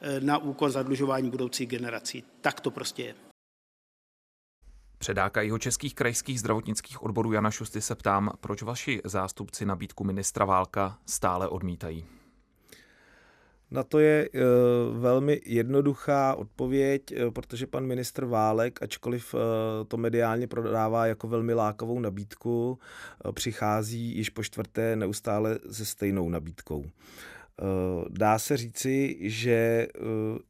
e, 0.00 0.20
na 0.20 0.38
úkor 0.38 0.70
zadlužování 0.70 1.30
budoucích 1.30 1.68
generací. 1.68 2.24
Tak 2.40 2.60
to 2.60 2.70
prostě 2.70 3.02
je. 3.02 3.14
Předáka 4.98 5.42
jeho 5.42 5.58
českých 5.58 5.94
krajských 5.94 6.40
zdravotnických 6.40 7.02
odborů 7.02 7.32
Jana 7.32 7.50
Šusty 7.50 7.80
se 7.80 7.94
ptám, 7.94 8.30
proč 8.40 8.62
vaši 8.62 9.00
zástupci 9.04 9.66
nabídku 9.66 10.04
ministra 10.04 10.44
Válka 10.44 10.98
stále 11.06 11.48
odmítají. 11.48 12.04
Na 13.74 13.82
to 13.82 13.98
je 13.98 14.28
uh, 14.28 14.98
velmi 14.98 15.40
jednoduchá 15.46 16.34
odpověď, 16.34 17.02
uh, 17.12 17.30
protože 17.30 17.66
pan 17.66 17.86
ministr 17.86 18.24
Válek, 18.24 18.82
ačkoliv 18.82 19.34
uh, 19.34 19.40
to 19.88 19.96
mediálně 19.96 20.46
prodává 20.46 21.06
jako 21.06 21.28
velmi 21.28 21.54
lákavou 21.54 22.00
nabídku, 22.00 22.78
přichází 23.32 24.16
již 24.16 24.30
po 24.30 24.42
čtvrté 24.42 24.96
neustále 24.96 25.58
se 25.70 25.84
stejnou 25.84 26.28
nabídkou. 26.28 26.84
Eh, 27.62 28.04
dá 28.10 28.38
se 28.38 28.56
říci, 28.56 29.16
že 29.20 29.52
eh, 29.52 29.88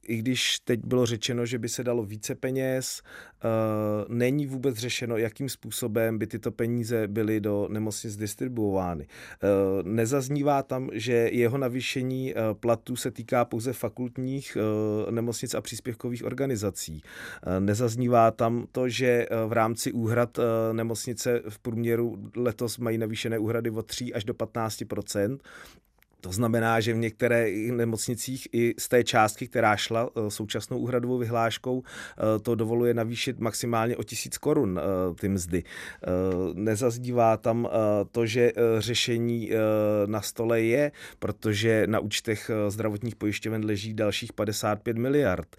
i 0.07 0.17
když 0.17 0.59
teď 0.59 0.81
bylo 0.85 1.07
řečeno, 1.07 1.47
že 1.47 1.59
by 1.59 1.69
se 1.69 1.85
dalo 1.85 2.05
více 2.05 2.35
peněz, 2.35 3.03
eh, 3.03 3.49
není 4.09 4.47
vůbec 4.47 4.77
řešeno, 4.77 5.17
jakým 5.17 5.49
způsobem 5.49 6.19
by 6.19 6.27
tyto 6.27 6.51
peníze 6.51 7.09
byly 7.09 7.41
do 7.41 7.69
nemocnic 7.71 8.17
distribuovány. 8.17 9.07
Nezaznívá 9.83 10.63
tam, 10.63 10.91
že 10.93 11.13
jeho 11.13 11.59
navýšení 11.59 12.35
platů 12.61 12.97
se 12.97 13.11
týká 13.11 13.45
pouze 13.45 13.73
fakultních 13.73 14.57
nemocnic 15.11 15.55
a 15.55 15.61
příspěvkových 15.61 16.25
organizací. 16.25 17.03
Nezaznívá 17.59 18.31
tam 18.31 18.67
to, 18.73 18.89
že 18.89 19.27
v 19.47 19.53
rámci 19.53 19.93
úhrad 19.93 20.39
nemocnice 20.73 21.43
v 21.49 21.59
průměru 21.59 22.31
letos 22.37 22.79
mají 22.79 22.99
navýšené 22.99 23.39
úhrady 23.39 23.71
od 23.71 23.87
3 23.87 24.15
až 24.15 24.25
do 24.25 24.35
15 24.35 24.85
to 26.25 26.33
znamená, 26.33 26.81
že 26.81 26.95
v 26.95 26.97
některých 26.97 27.73
nemocnicích 27.73 28.49
i 28.53 28.75
z 28.79 28.89
té 28.89 29.05
částky, 29.05 29.49
která 29.49 29.77
šla 29.77 30.09
eh, 30.09 30.31
současnou 30.31 30.79
úhradovou 30.79 31.19
vyhláškou, 31.19 31.83
eh, 31.85 32.39
to 32.39 32.55
dovoluje 32.55 32.95
navýšit 32.95 33.41
maximálně 33.41 33.97
o 33.97 34.03
tisíc 34.03 34.39
korun 34.39 34.81
eh, 34.81 35.15
ty 35.15 35.29
mzdy. 35.29 35.63
Nezazdívá 36.55 37.37
tam 37.37 37.69
to, 38.13 38.27
že 38.27 38.53
řešení 38.79 39.51
na 40.07 40.21
stole 40.21 40.63
je, 40.63 40.93
protože 41.19 41.87
na 41.87 42.01
účtech 42.01 42.51
zdravotních 42.69 43.17
pojišťoven 43.17 43.65
leží 43.65 43.95
dalších 43.95 44.33
55 44.33 44.97
miliard. 44.97 45.57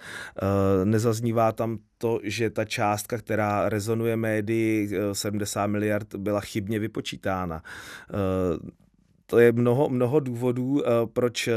Nezaznívá 0.83 1.51
tam 1.51 1.77
to, 1.97 2.19
že 2.23 2.49
ta 2.49 2.65
částka, 2.65 3.17
která 3.17 3.69
rezonuje 3.69 4.15
médii, 4.15 4.89
70 5.13 5.67
miliard, 5.67 6.15
byla 6.15 6.41
chybně 6.41 6.79
vypočítána 6.79 7.63
to 9.27 9.39
je 9.39 9.51
mnoho, 9.51 9.89
mnoho 9.89 10.19
důvodů, 10.19 10.81
eh, 10.87 10.89
proč 11.13 11.47
eh, 11.47 11.53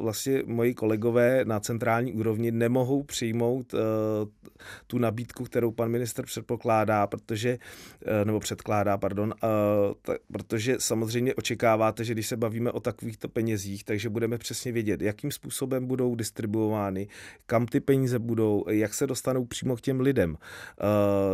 vlastně 0.00 0.42
moji 0.46 0.74
kolegové 0.74 1.44
na 1.44 1.60
centrální 1.60 2.12
úrovni 2.12 2.50
nemohou 2.50 3.02
přijmout 3.02 3.74
eh, 3.74 3.78
tu 4.86 4.98
nabídku, 4.98 5.44
kterou 5.44 5.70
pan 5.70 5.88
minister 5.88 6.24
předpokládá, 6.24 7.06
protože, 7.06 7.58
nebo 8.24 8.40
předkládá, 8.40 8.98
pardon, 8.98 9.34
protože 10.32 10.76
samozřejmě 10.78 11.34
očekáváte, 11.34 12.04
že 12.04 12.12
když 12.12 12.26
se 12.26 12.36
bavíme 12.36 12.70
o 12.70 12.80
takovýchto 12.80 13.28
penězích, 13.28 13.84
takže 13.84 14.08
budeme 14.08 14.38
přesně 14.38 14.72
vědět, 14.72 15.02
jakým 15.02 15.30
způsobem 15.30 15.86
budou 15.86 16.14
distribuovány, 16.14 17.08
kam 17.46 17.66
ty 17.66 17.80
peníze 17.80 18.18
budou, 18.18 18.64
jak 18.68 18.94
se 18.94 19.06
dostanou 19.06 19.44
přímo 19.44 19.76
k 19.76 19.80
těm 19.80 20.00
lidem. 20.00 20.36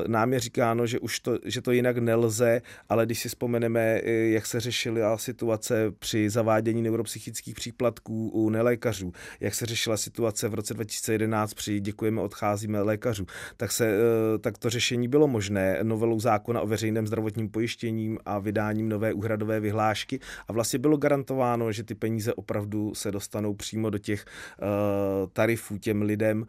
Nám 0.06 0.32
je 0.32 0.40
říkáno, 0.40 0.86
že 0.86 0.98
už 0.98 1.20
to, 1.20 1.38
že 1.44 1.62
to 1.62 1.72
jinak 1.72 1.98
nelze, 1.98 2.62
ale 2.88 3.06
když 3.06 3.18
si 3.18 3.28
vzpomeneme, 3.28 4.00
jak 4.04 4.46
se 4.46 4.60
řešila 4.60 5.18
situace 5.18 5.67
situace 5.68 5.96
při 5.98 6.30
zavádění 6.30 6.82
neuropsychických 6.82 7.54
příplatků 7.54 8.28
u 8.28 8.50
nelékařů, 8.50 9.12
jak 9.40 9.54
se 9.54 9.66
řešila 9.66 9.96
situace 9.96 10.48
v 10.48 10.54
roce 10.54 10.74
2011 10.74 11.54
při 11.54 11.80
děkujeme, 11.80 12.20
odcházíme 12.20 12.82
lékařů, 12.82 13.26
tak, 13.56 13.72
se, 13.72 13.98
tak 14.40 14.58
to 14.58 14.70
řešení 14.70 15.08
bylo 15.08 15.28
možné 15.28 15.78
novelou 15.82 16.20
zákona 16.20 16.60
o 16.60 16.66
veřejném 16.66 17.06
zdravotním 17.06 17.48
pojištěním 17.48 18.18
a 18.24 18.38
vydáním 18.38 18.88
nové 18.88 19.12
úhradové 19.12 19.60
vyhlášky? 19.60 20.20
A 20.48 20.52
vlastně 20.52 20.78
bylo 20.78 20.96
garantováno, 20.96 21.72
že 21.72 21.84
ty 21.84 21.94
peníze 21.94 22.34
opravdu 22.34 22.94
se 22.94 23.10
dostanou 23.10 23.54
přímo 23.54 23.90
do 23.90 23.98
těch 23.98 24.24
uh, 24.24 25.28
tarifů 25.32 25.78
těm 25.78 26.02
lidem 26.02 26.40
uh, 26.40 26.46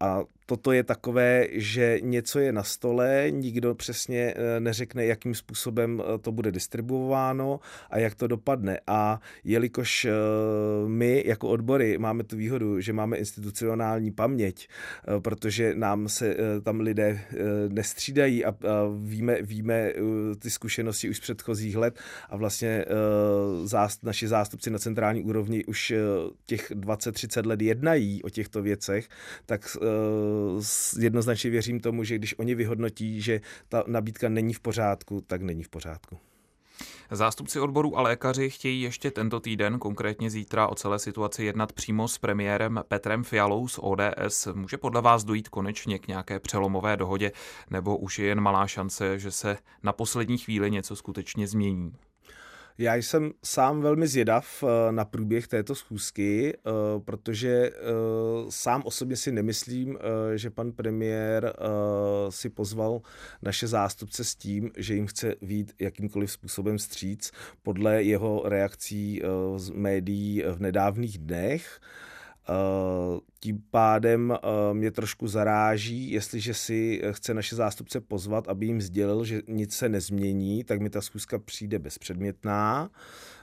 a 0.00 0.24
toto 0.48 0.72
je 0.72 0.82
takové, 0.82 1.46
že 1.52 1.98
něco 2.02 2.38
je 2.38 2.52
na 2.52 2.62
stole, 2.62 3.26
nikdo 3.30 3.74
přesně 3.74 4.34
eh, 4.36 4.60
neřekne, 4.60 5.06
jakým 5.06 5.34
způsobem 5.34 6.02
eh, 6.02 6.18
to 6.18 6.32
bude 6.32 6.52
distribuováno 6.52 7.60
a 7.90 7.98
jak 7.98 8.14
to 8.14 8.26
dopadne. 8.26 8.80
A 8.86 9.20
jelikož 9.44 10.04
eh, 10.04 10.10
my 10.86 11.22
jako 11.26 11.48
odbory 11.48 11.98
máme 11.98 12.24
tu 12.24 12.36
výhodu, 12.36 12.80
že 12.80 12.92
máme 12.92 13.16
institucionální 13.16 14.10
paměť, 14.10 14.68
protože 15.18 15.74
nám 15.74 16.08
se 16.08 16.36
tam 16.62 16.80
lidé 16.80 17.20
nestřídají 17.68 18.44
a 18.44 18.54
víme, 19.02 19.42
víme 19.42 19.92
ty 20.38 20.50
zkušenosti 20.50 21.10
už 21.10 21.16
z 21.16 21.20
předchozích 21.20 21.76
let 21.76 21.98
a 22.28 22.36
vlastně 22.36 22.84
naši 24.02 24.28
zástupci 24.28 24.70
na 24.70 24.78
centrální 24.78 25.22
úrovni 25.22 25.64
už 25.64 25.92
těch 26.46 26.70
20-30 26.70 27.46
let 27.46 27.62
jednají 27.62 28.22
o 28.22 28.30
těchto 28.30 28.62
věcech, 28.62 29.08
tak 29.46 29.76
jednoznačně 30.98 31.50
věřím 31.50 31.80
tomu, 31.80 32.04
že 32.04 32.14
když 32.14 32.38
oni 32.38 32.54
vyhodnotí, 32.54 33.20
že 33.22 33.40
ta 33.68 33.84
nabídka 33.86 34.28
není 34.28 34.54
v 34.54 34.60
pořádku, 34.60 35.20
tak 35.20 35.42
není 35.42 35.62
v 35.62 35.68
pořádku. 35.68 36.18
Zástupci 37.10 37.60
odborů 37.60 37.98
a 37.98 38.02
lékaři 38.02 38.50
chtějí 38.50 38.82
ještě 38.82 39.10
tento 39.10 39.40
týden, 39.40 39.78
konkrétně 39.78 40.30
zítra, 40.30 40.66
o 40.66 40.74
celé 40.74 40.98
situaci 40.98 41.44
jednat 41.44 41.72
přímo 41.72 42.08
s 42.08 42.18
premiérem 42.18 42.80
Petrem 42.88 43.24
Fialou 43.24 43.68
z 43.68 43.78
ODS. 43.82 44.48
Může 44.54 44.76
podle 44.78 45.02
vás 45.02 45.24
dojít 45.24 45.48
konečně 45.48 45.98
k 45.98 46.08
nějaké 46.08 46.40
přelomové 46.40 46.96
dohodě, 46.96 47.32
nebo 47.70 47.96
už 47.96 48.18
je 48.18 48.26
jen 48.26 48.40
malá 48.40 48.66
šance, 48.66 49.18
že 49.18 49.30
se 49.30 49.56
na 49.82 49.92
poslední 49.92 50.38
chvíli 50.38 50.70
něco 50.70 50.96
skutečně 50.96 51.46
změní? 51.46 51.92
Já 52.80 52.94
jsem 52.94 53.32
sám 53.44 53.80
velmi 53.80 54.06
zvědav 54.06 54.64
eh, 54.64 54.92
na 54.92 55.04
průběh 55.04 55.48
této 55.48 55.74
schůzky, 55.74 56.54
eh, 56.56 56.70
protože 57.04 57.48
eh, 57.50 57.72
sám 58.48 58.82
osobně 58.84 59.16
si 59.16 59.32
nemyslím, 59.32 59.98
že 60.34 60.50
pan 60.50 60.72
premiér 60.72 61.52
si 62.28 62.50
pozval 62.50 63.00
naše 63.42 63.66
zástupce 63.66 64.24
s 64.24 64.34
tím, 64.34 64.70
že 64.76 64.94
jim 64.94 65.06
chce 65.06 65.34
vít 65.42 65.72
jakýmkoliv 65.78 66.32
způsobem 66.32 66.78
stříc 66.78 67.32
podle 67.62 68.02
jeho 68.02 68.42
reakcí 68.44 69.22
z 69.56 69.70
médií 69.70 70.42
v 70.46 70.60
nedávných 70.60 71.18
dnech. 71.18 71.80
Eh, 72.50 73.20
tím 73.40 73.62
pádem 73.70 74.32
eh, 74.32 74.74
mě 74.74 74.90
trošku 74.90 75.28
zaráží, 75.28 76.10
jestliže 76.10 76.54
si 76.54 77.02
chce 77.10 77.34
naše 77.34 77.56
zástupce 77.56 78.00
pozvat, 78.00 78.48
aby 78.48 78.66
jim 78.66 78.80
sdělil, 78.80 79.24
že 79.24 79.42
nic 79.48 79.76
se 79.76 79.88
nezmění, 79.88 80.64
tak 80.64 80.80
mi 80.80 80.90
ta 80.90 81.00
schůzka 81.00 81.38
přijde 81.38 81.78
bezpředmětná. 81.78 82.90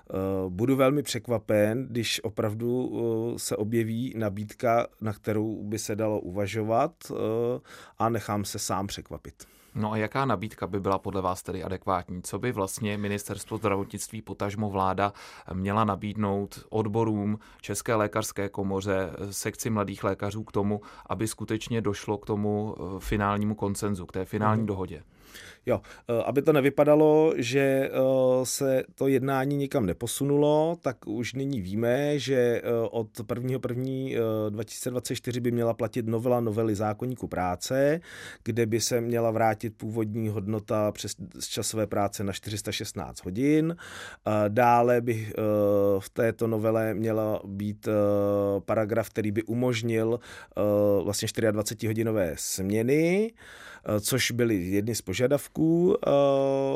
Eh, 0.10 0.14
budu 0.50 0.76
velmi 0.76 1.04
překvapen, 1.04 1.88
když 1.90 2.24
opravdu 2.24 2.92
se 3.38 3.56
objeví 3.56 4.14
nabídka, 4.18 4.88
na 5.02 5.14
kterou 5.14 5.64
by 5.64 5.80
se 5.80 5.96
dalo 5.96 6.20
uvažovat 6.20 7.12
a 7.98 8.10
nechám 8.10 8.46
se 8.46 8.60
sám 8.60 8.88
překvapit. 8.88 9.46
No 9.76 9.92
a 9.92 9.98
jaká 9.98 10.26
nabídka 10.26 10.68
by 10.68 10.80
byla 10.80 11.00
podle 11.00 11.22
vás 11.22 11.44
tedy 11.44 11.64
adekvátní? 11.64 12.22
Co 12.22 12.40
by 12.40 12.52
vlastně 12.52 12.98
ministerstvo 12.98 13.58
zdravotnictví, 13.58 14.22
potažmo 14.22 14.70
vláda 14.70 15.14
měla 15.54 15.84
nabídnout 15.84 16.66
odborům 16.70 17.40
České 17.62 17.96
lékařské 17.96 18.50
komoře, 18.50 19.10
sekci 19.32 19.70
mladých 19.70 20.04
lékařů 20.04 20.44
k 20.44 20.52
tomu, 20.52 20.82
aby 21.10 21.28
skutečně 21.28 21.82
došlo 21.82 22.18
k 22.18 22.26
tomu 22.26 22.76
eh, 22.78 23.00
finálnímu 23.00 23.56
koncenzu, 23.56 24.06
k 24.06 24.12
té 24.12 24.26
finální 24.26 24.62
mm. 24.62 24.68
dohodě? 24.68 25.04
Jo, 25.66 25.82
eh, 26.10 26.24
aby 26.26 26.42
to 26.42 26.54
nevypadalo, 26.54 27.34
že 27.38 27.60
eh, 27.60 27.90
se 28.44 28.84
to 28.96 29.08
jednání 29.08 29.58
nikam 29.58 29.86
neposunulo, 29.86 30.78
tak 30.82 31.08
už 31.08 31.34
nyní 31.34 31.62
víme, 31.62 32.20
že 32.20 32.36
eh, 32.36 32.62
od 32.92 33.20
1.1.2024 33.20 35.40
by 35.40 35.52
měla 35.52 35.74
platit 35.74 36.08
novela 36.08 36.40
novely 36.40 36.76
zákonníku 36.76 37.28
práce, 37.28 38.00
kde 38.44 38.66
by 38.66 38.82
se 38.82 39.02
měla 39.02 39.32
vrátit 39.32 39.78
původní 39.78 40.30
hodnota 40.30 40.92
přes 40.92 41.16
časové 41.50 41.88
práce 41.88 42.24
na 42.24 42.34
416 42.34 43.26
hodin. 43.26 43.76
Dále 44.48 45.02
by 45.02 45.34
v 46.00 46.10
této 46.10 46.48
novele 46.48 46.94
měla 46.94 47.42
být 47.46 47.88
paragraf, 48.66 49.10
který 49.10 49.32
by 49.32 49.44
umožnil 49.44 50.20
vlastně 51.04 51.28
24 51.52 51.88
hodinové 51.88 52.34
směny. 52.38 53.34
Eh, 53.86 54.00
což 54.00 54.32
byly 54.32 54.56
jedny 54.56 54.96
z 54.96 55.02
požadavků 55.02 55.98
eh, 55.98 56.10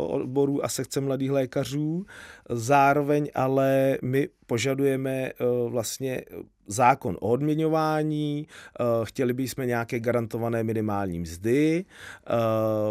odborů 0.07 0.65
a 0.65 0.69
sekce 0.69 1.01
mladých 1.01 1.31
lékařů. 1.31 2.05
Zároveň 2.49 3.29
ale 3.35 3.97
my 4.01 4.29
požadujeme 4.47 5.11
eh, 5.11 5.33
vlastně 5.69 6.21
zákon 6.69 7.17
o 7.19 7.29
odměňování, 7.29 8.47
eh, 8.47 8.83
chtěli 9.03 9.33
bychom 9.33 9.67
nějaké 9.67 9.99
garantované 9.99 10.63
minimální 10.63 11.19
mzdy 11.19 11.85
eh, 11.85 12.33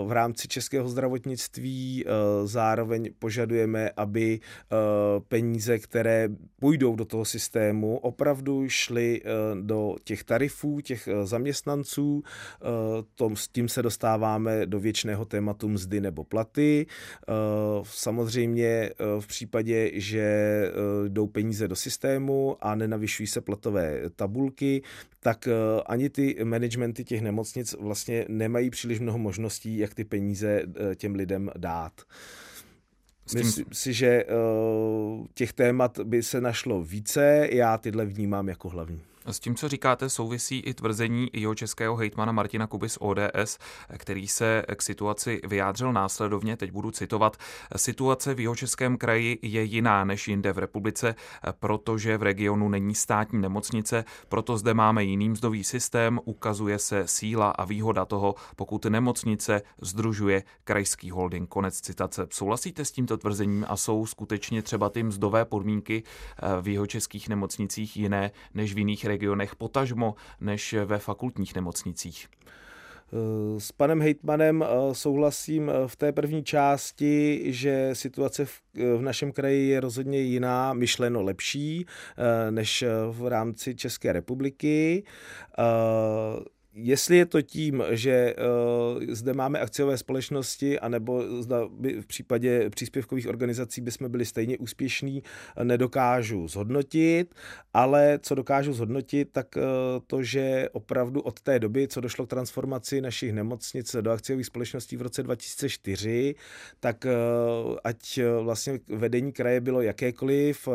v 0.07 0.13
rámci 0.13 0.49
českého 0.49 0.89
zdravotnictví, 0.89 2.05
zároveň 2.45 3.11
požadujeme, 3.19 3.91
aby 3.97 4.41
peníze, 5.29 5.79
které 5.79 6.29
půjdou 6.61 6.97
do 6.97 7.05
toho 7.05 7.25
systému, 7.25 7.99
opravdu 7.99 8.69
šly 8.69 9.21
do 9.61 9.97
těch 10.05 10.25
tarifů, 10.25 10.81
těch 10.81 11.09
zaměstnanců, 11.25 12.23
tom, 13.15 13.37
s 13.37 13.49
tím 13.49 13.69
se 13.69 13.83
dostáváme 13.83 14.67
do 14.67 14.81
věčného 14.81 15.25
tématu 15.25 15.69
mzdy 15.69 16.01
nebo 16.01 16.25
platy. 16.25 16.87
Samozřejmě 17.83 18.91
v 19.21 19.27
případě, 19.27 19.91
že 19.95 20.29
jdou 21.09 21.27
peníze 21.27 21.69
do 21.69 21.77
systému 21.77 22.57
a 22.61 22.75
nenavyšují 22.75 23.27
se 23.27 23.41
platové 23.41 23.68
tabulky, 24.17 24.83
tak 25.21 25.49
eh, 25.49 25.53
ani 25.87 26.11
ty 26.11 26.37
managementy 26.45 27.05
těch 27.05 27.21
nemocnic 27.23 27.75
vlastně 27.81 28.25
nemají 28.29 28.71
příliš 28.71 29.01
mnoho 29.01 29.19
možností, 29.19 29.79
jak 29.79 29.95
ty 29.95 30.05
peníze 30.05 30.63
eh, 30.63 30.95
těm 30.95 31.15
lidem 31.15 31.51
dát. 31.59 31.93
Myslím 33.35 33.65
si, 33.73 33.93
že 33.93 34.07
eh, 34.07 34.27
těch 35.35 35.53
témat 35.53 36.01
by 36.05 36.23
se 36.23 36.41
našlo 36.41 36.83
více, 36.83 37.49
já 37.53 37.79
tyhle 37.79 38.05
vnímám 38.05 38.49
jako 38.49 38.69
hlavní. 38.69 39.01
S 39.31 39.41
tím, 39.41 39.55
co 39.55 39.69
říkáte, 39.69 40.09
souvisí 40.09 40.59
i 40.59 40.75
tvrzení 40.75 41.31
jeho 41.33 41.55
českého 41.55 41.97
hejtmana 41.97 42.33
Martina 42.33 42.67
Kuby 42.67 42.89
z 42.89 42.99
ODS, 43.01 43.59
který 43.97 44.29
se 44.29 44.63
k 44.77 44.83
situaci 44.83 45.41
vyjádřil 45.47 45.93
následovně, 45.93 46.57
teď 46.57 46.73
budu 46.73 46.91
citovat, 46.91 47.37
situace 47.77 48.35
v 48.35 48.41
jeho 48.41 48.57
českém 48.57 48.97
kraji 48.97 49.39
je 49.43 49.63
jiná 49.63 50.05
než 50.05 50.29
jinde 50.29 50.53
v 50.53 50.59
republice, 50.59 51.15
protože 51.61 52.19
v 52.19 52.23
regionu 52.23 52.69
není 52.69 52.95
státní 52.95 53.41
nemocnice, 53.41 54.05
proto 54.29 54.59
zde 54.59 54.75
máme 54.75 55.05
jiný 55.05 55.29
mzdový 55.29 55.65
systém, 55.65 56.21
ukazuje 56.25 56.79
se 56.79 57.03
síla 57.07 57.51
a 57.51 57.65
výhoda 57.65 58.05
toho, 58.05 58.35
pokud 58.57 58.85
nemocnice 58.85 59.63
združuje 59.81 60.43
krajský 60.65 61.11
holding. 61.11 61.49
Konec 61.49 61.81
citace. 61.81 62.27
Souhlasíte 62.31 62.85
s 62.85 62.91
tímto 62.93 63.17
tvrzením 63.17 63.67
a 63.69 63.77
jsou 63.77 64.07
skutečně 64.07 64.63
třeba 64.63 64.89
ty 64.91 65.03
mzdové 65.03 65.45
podmínky 65.45 66.03
v 66.61 66.69
jeho 66.69 66.87
českých 66.87 67.29
nemocnicích 67.29 67.97
jiné 67.97 68.31
než 68.55 68.75
v 68.75 68.79
jiných 68.79 69.05
regionech? 69.05 69.18
Regionech 69.19 69.57
potažmo 69.57 70.15
než 70.41 70.75
ve 70.85 70.99
fakultních 70.99 71.55
nemocnicích. 71.55 72.29
Eh, 73.13 73.61
s 73.61 73.73
panem 73.73 74.01
Hejtmanem 74.01 74.63
eh, 74.63 74.95
souhlasím 74.95 75.71
eh, 75.71 75.89
v 75.89 75.97
té 75.97 76.13
první 76.13 76.45
části, 76.45 77.43
že 77.47 77.91
situace 77.93 78.45
v, 78.45 78.61
v 78.75 79.03
našem 79.03 79.33
kraji 79.33 79.69
je 79.69 79.81
rozhodně 79.81 80.21
jiná, 80.21 80.73
myšleno 80.73 81.23
lepší 81.23 81.87
než 82.51 82.85
v 83.11 83.27
rámci 83.27 83.75
České 83.75 84.13
republiky. 84.13 85.05
Jestli 86.81 87.17
je 87.17 87.27
to 87.27 87.43
tím, 87.43 87.83
že 87.91 88.35
uh, 88.39 89.03
zde 89.09 89.35
máme 89.35 89.59
akciové 89.59 89.99
společnosti, 89.99 90.79
anebo 90.79 91.43
zda 91.43 91.69
by 91.71 92.01
v 92.01 92.07
případě 92.07 92.71
příspěvkových 92.71 93.29
organizací 93.29 93.81
bychom 93.81 94.11
byli 94.11 94.25
stejně 94.25 94.59
úspěšní, 94.59 95.23
nedokážu 95.63 96.49
zhodnotit, 96.49 97.35
ale 97.75 98.19
co 98.23 98.35
dokážu 98.35 98.73
zhodnotit, 98.73 99.29
tak 99.33 99.57
uh, 99.57 99.63
to, 100.07 100.23
že 100.23 100.69
opravdu 100.73 101.21
od 101.21 101.41
té 101.41 101.59
doby, 101.59 101.89
co 101.89 102.01
došlo 102.01 102.27
k 102.27 102.31
transformaci 102.31 103.01
našich 103.01 103.33
nemocnic 103.33 103.97
do 104.01 104.11
akciových 104.11 104.47
společností 104.47 104.97
v 104.97 105.03
roce 105.03 105.23
2004, 105.23 106.35
tak 106.81 107.07
uh, 107.07 107.77
ať 107.85 108.21
vlastně 108.41 108.79
vedení 108.89 109.33
kraje 109.33 109.61
bylo 109.61 109.83
jakékoliv, 109.83 110.69
uh, 110.69 110.75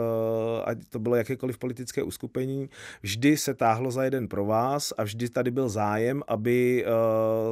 ať 0.66 0.78
to 0.90 1.00
bylo 1.00 1.16
jakékoliv 1.16 1.58
politické 1.58 2.04
uskupení, 2.04 2.70
vždy 3.02 3.38
se 3.38 3.54
táhlo 3.54 3.92
za 3.92 4.04
jeden 4.04 4.28
pro 4.28 4.46
vás 4.46 4.94
a 4.98 5.04
vždy 5.04 5.30
tady 5.30 5.52
byl 5.52 5.70
zájem 5.70 5.93
zájem, 5.94 6.24
aby 6.28 6.86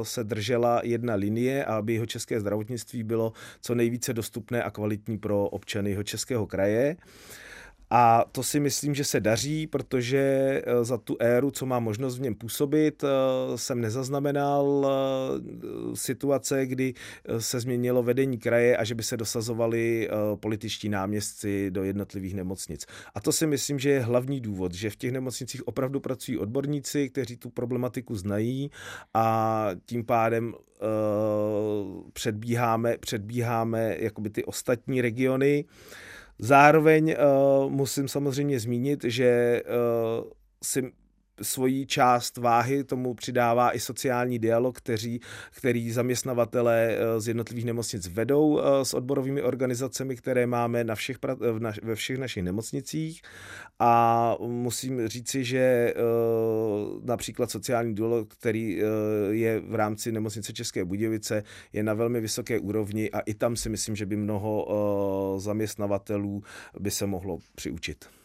se 0.02 0.24
držela 0.24 0.80
jedna 0.84 1.14
linie 1.14 1.64
a 1.64 1.76
aby 1.76 1.94
jeho 1.94 2.06
české 2.06 2.40
zdravotnictví 2.40 3.02
bylo 3.02 3.32
co 3.60 3.74
nejvíce 3.74 4.12
dostupné 4.12 4.62
a 4.62 4.70
kvalitní 4.70 5.18
pro 5.18 5.48
občany 5.48 5.90
jeho 5.90 6.02
českého 6.02 6.46
kraje. 6.46 6.96
A 7.94 8.24
to 8.32 8.42
si 8.42 8.60
myslím, 8.60 8.94
že 8.94 9.04
se 9.04 9.20
daří, 9.20 9.66
protože 9.66 10.18
eh, 10.64 10.84
za 10.84 10.98
tu 10.98 11.16
éru, 11.20 11.50
co 11.50 11.66
má 11.66 11.80
možnost 11.80 12.18
v 12.18 12.20
něm 12.20 12.34
působit, 12.34 13.04
eh, 13.04 13.08
jsem 13.58 13.80
nezaznamenal 13.80 14.86
eh, 14.86 15.96
situace, 15.96 16.66
kdy 16.66 16.94
se 17.38 17.60
změnilo 17.60 18.02
vedení 18.02 18.38
kraje 18.38 18.76
a 18.76 18.84
že 18.84 18.94
by 18.94 19.02
se 19.02 19.16
dosazovali 19.16 20.08
političtí 20.34 20.88
náměstci 20.88 21.70
do 21.70 21.84
jednotlivých 21.84 22.34
nemocnic. 22.34 22.86
A 23.14 23.20
to 23.20 23.32
si 23.32 23.46
myslím, 23.46 23.78
že 23.78 23.90
je 23.90 24.00
hlavní 24.00 24.40
důvod, 24.40 24.74
že 24.74 24.90
v 24.90 24.96
těch 24.96 25.12
nemocnicích 25.12 25.68
opravdu 25.68 26.00
pracují 26.00 26.38
odborníci, 26.38 27.08
kteří 27.08 27.36
tu 27.36 27.50
problematiku 27.50 28.16
znají 28.16 28.70
a 29.14 29.68
tím 29.86 30.04
pádem 30.04 30.54
předbíháme, 32.12 32.98
předbíháme 32.98 33.96
jakoby 33.98 34.30
ty 34.30 34.44
ostatní 34.44 35.00
regiony. 35.00 35.64
Zároveň 36.42 37.14
uh, 37.14 37.70
musím 37.70 38.08
samozřejmě 38.08 38.60
zmínit, 38.60 39.04
že 39.04 39.62
uh, 39.62 40.30
si 40.62 40.92
svoji 41.42 41.86
část 41.86 42.36
váhy 42.36 42.84
tomu 42.84 43.14
přidává 43.14 43.76
i 43.76 43.80
sociální 43.80 44.38
dialog, 44.38 44.78
který, 44.78 45.20
který 45.50 45.90
zaměstnavatele 45.90 46.96
eh, 46.96 47.20
z 47.20 47.28
jednotlivých 47.28 47.64
nemocnic 47.64 48.08
vedou 48.08 48.60
s 48.82 48.94
odborovými 48.94 49.42
organizacemi, 49.42 50.16
které 50.16 50.46
máme 50.46 50.84
na 50.84 50.94
všech, 50.94 51.16
ve 51.82 51.94
všech 51.94 52.18
našich 52.18 52.42
nemocnicích. 52.42 53.22
A 53.78 54.36
musím 54.40 55.08
říci, 55.08 55.44
že 55.44 55.94
například 57.04 57.50
sociální 57.50 57.94
dialog, 57.94 58.34
který 58.34 58.82
je 59.30 59.60
v 59.60 59.74
rámci 59.74 60.12
nemocnice 60.12 60.52
České 60.52 60.84
Budějovice, 60.84 61.42
je 61.72 61.82
na 61.82 61.94
velmi 61.94 62.20
vysoké 62.20 62.58
úrovni 62.58 63.10
a 63.10 63.20
i 63.20 63.34
tam 63.34 63.56
si 63.56 63.68
myslím, 63.68 63.96
že 63.96 64.06
by 64.06 64.16
mnoho 64.16 64.68
zaměstnavatelů 65.38 66.42
by 66.80 66.90
se 66.90 67.06
mohlo 67.06 67.38
přiučit. 67.54 68.21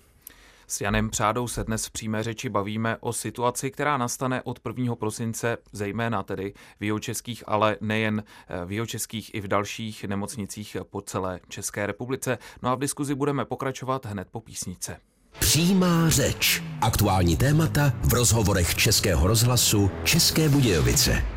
S 0.69 0.81
Janem 0.81 1.09
Přádou 1.09 1.47
se 1.47 1.63
dnes 1.63 1.85
v 1.85 1.91
přímé 1.91 2.23
řeči 2.23 2.49
bavíme 2.49 2.97
o 2.99 3.13
situaci, 3.13 3.71
která 3.71 3.97
nastane 3.97 4.41
od 4.41 4.59
1. 4.77 4.95
prosince, 4.95 5.57
zejména 5.71 6.23
tedy 6.23 6.53
v 6.79 6.83
jihočeských, 6.83 7.43
ale 7.47 7.77
nejen 7.81 8.23
v 8.65 8.71
jihočeských 8.71 9.35
i 9.35 9.41
v 9.41 9.47
dalších 9.47 10.03
nemocnicích 10.03 10.77
po 10.89 11.01
celé 11.01 11.39
České 11.49 11.87
republice. 11.87 12.37
No 12.63 12.69
a 12.69 12.75
v 12.75 12.79
diskuzi 12.79 13.15
budeme 13.15 13.45
pokračovat 13.45 14.05
hned 14.05 14.27
po 14.31 14.41
písnice. 14.41 14.97
Přímá 15.39 16.09
řeč. 16.09 16.63
Aktuální 16.81 17.37
témata 17.37 17.93
v 18.03 18.13
rozhovorech 18.13 18.75
Českého 18.75 19.27
rozhlasu 19.27 19.91
České 20.03 20.49
Budějovice. 20.49 21.36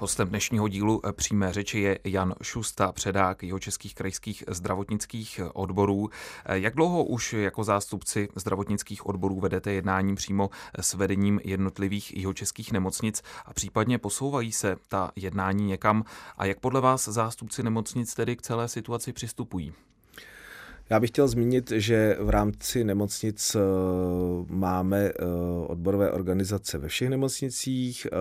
Hostem 0.00 0.28
dnešního 0.28 0.68
dílu 0.68 1.00
eh, 1.06 1.12
přímé 1.12 1.52
řeči 1.52 1.80
je 1.80 1.98
Jan 2.04 2.34
Šusta, 2.42 2.92
předák 2.92 3.42
jeho 3.42 3.58
českých 3.58 3.94
krajských 3.94 4.44
zdravotnických 4.48 5.40
odborů. 5.52 6.10
Eh, 6.46 6.58
jak 6.58 6.74
dlouho 6.74 7.04
už 7.04 7.32
jako 7.32 7.64
zástupci 7.64 8.28
zdravotnických 8.34 9.06
odborů 9.06 9.40
vedete 9.40 9.72
jednáním 9.72 10.14
přímo 10.14 10.50
s 10.80 10.94
vedením 10.94 11.40
jednotlivých 11.44 12.16
jeho 12.16 12.32
českých 12.32 12.72
nemocnic 12.72 13.22
a 13.44 13.54
případně 13.54 13.98
posouvají 13.98 14.52
se 14.52 14.76
ta 14.88 15.10
jednání 15.16 15.64
někam 15.64 16.04
a 16.38 16.44
jak 16.44 16.60
podle 16.60 16.80
vás 16.80 17.08
zástupci 17.08 17.62
nemocnic 17.62 18.14
tedy 18.14 18.36
k 18.36 18.42
celé 18.42 18.68
situaci 18.68 19.12
přistupují? 19.12 19.72
Já 20.90 21.00
bych 21.00 21.10
chtěl 21.10 21.28
zmínit, 21.28 21.72
že 21.76 22.16
v 22.20 22.30
rámci 22.30 22.84
nemocnic 22.84 23.54
eh, 23.54 23.60
máme 24.48 24.98
eh, 24.98 25.24
odborové 25.66 26.10
organizace 26.10 26.78
ve 26.78 26.88
všech 26.88 27.08
nemocnicích. 27.08 28.06
Eh, 28.06 28.16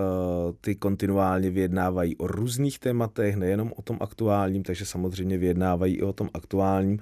ty 0.61 0.75
kontinuálně 0.75 1.49
vyjednávají 1.49 2.17
o 2.17 2.27
různých 2.27 2.79
tématech, 2.79 3.35
nejenom 3.35 3.73
o 3.75 3.81
tom 3.81 3.97
aktuálním, 4.01 4.63
takže 4.63 4.85
samozřejmě 4.85 5.37
vyjednávají 5.37 5.95
i 5.95 6.01
o 6.01 6.13
tom 6.13 6.29
aktuálním. 6.33 6.99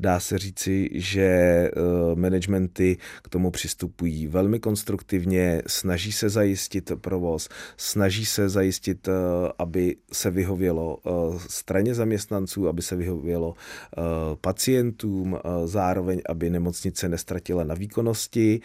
Dá 0.00 0.20
se 0.20 0.38
říci, 0.38 0.90
že 0.92 1.70
managementy 2.14 2.96
k 3.22 3.28
tomu 3.28 3.50
přistupují 3.50 4.26
velmi 4.26 4.60
konstruktivně, 4.60 5.62
snaží 5.66 6.12
se 6.12 6.28
zajistit 6.28 6.92
provoz, 7.00 7.48
snaží 7.76 8.26
se 8.26 8.48
zajistit, 8.48 9.08
aby 9.58 9.96
se 10.12 10.30
vyhovělo 10.30 10.98
straně 11.48 11.94
zaměstnanců, 11.94 12.68
aby 12.68 12.82
se 12.82 12.96
vyhovělo 12.96 13.54
pacientů, 14.40 15.07
pacientům, 15.08 15.38
zároveň, 15.64 16.20
aby 16.28 16.50
nemocnice 16.50 17.08
nestratila 17.08 17.64
na 17.64 17.74
výkonnosti. 17.74 18.60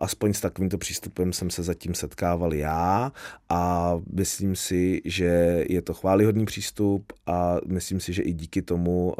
Aspoň 0.00 0.32
s 0.32 0.40
takovýmto 0.40 0.78
přístupem 0.78 1.32
jsem 1.32 1.50
se 1.50 1.62
zatím 1.62 1.94
setkával 1.94 2.54
já 2.54 3.12
a 3.48 3.92
myslím 4.12 4.56
si, 4.56 5.02
že 5.04 5.64
je 5.68 5.82
to 5.82 5.94
chválihodný 5.94 6.44
přístup 6.44 7.12
a 7.26 7.56
myslím 7.66 8.00
si, 8.00 8.12
že 8.12 8.22
i 8.22 8.32
díky 8.32 8.62
tomu 8.62 9.14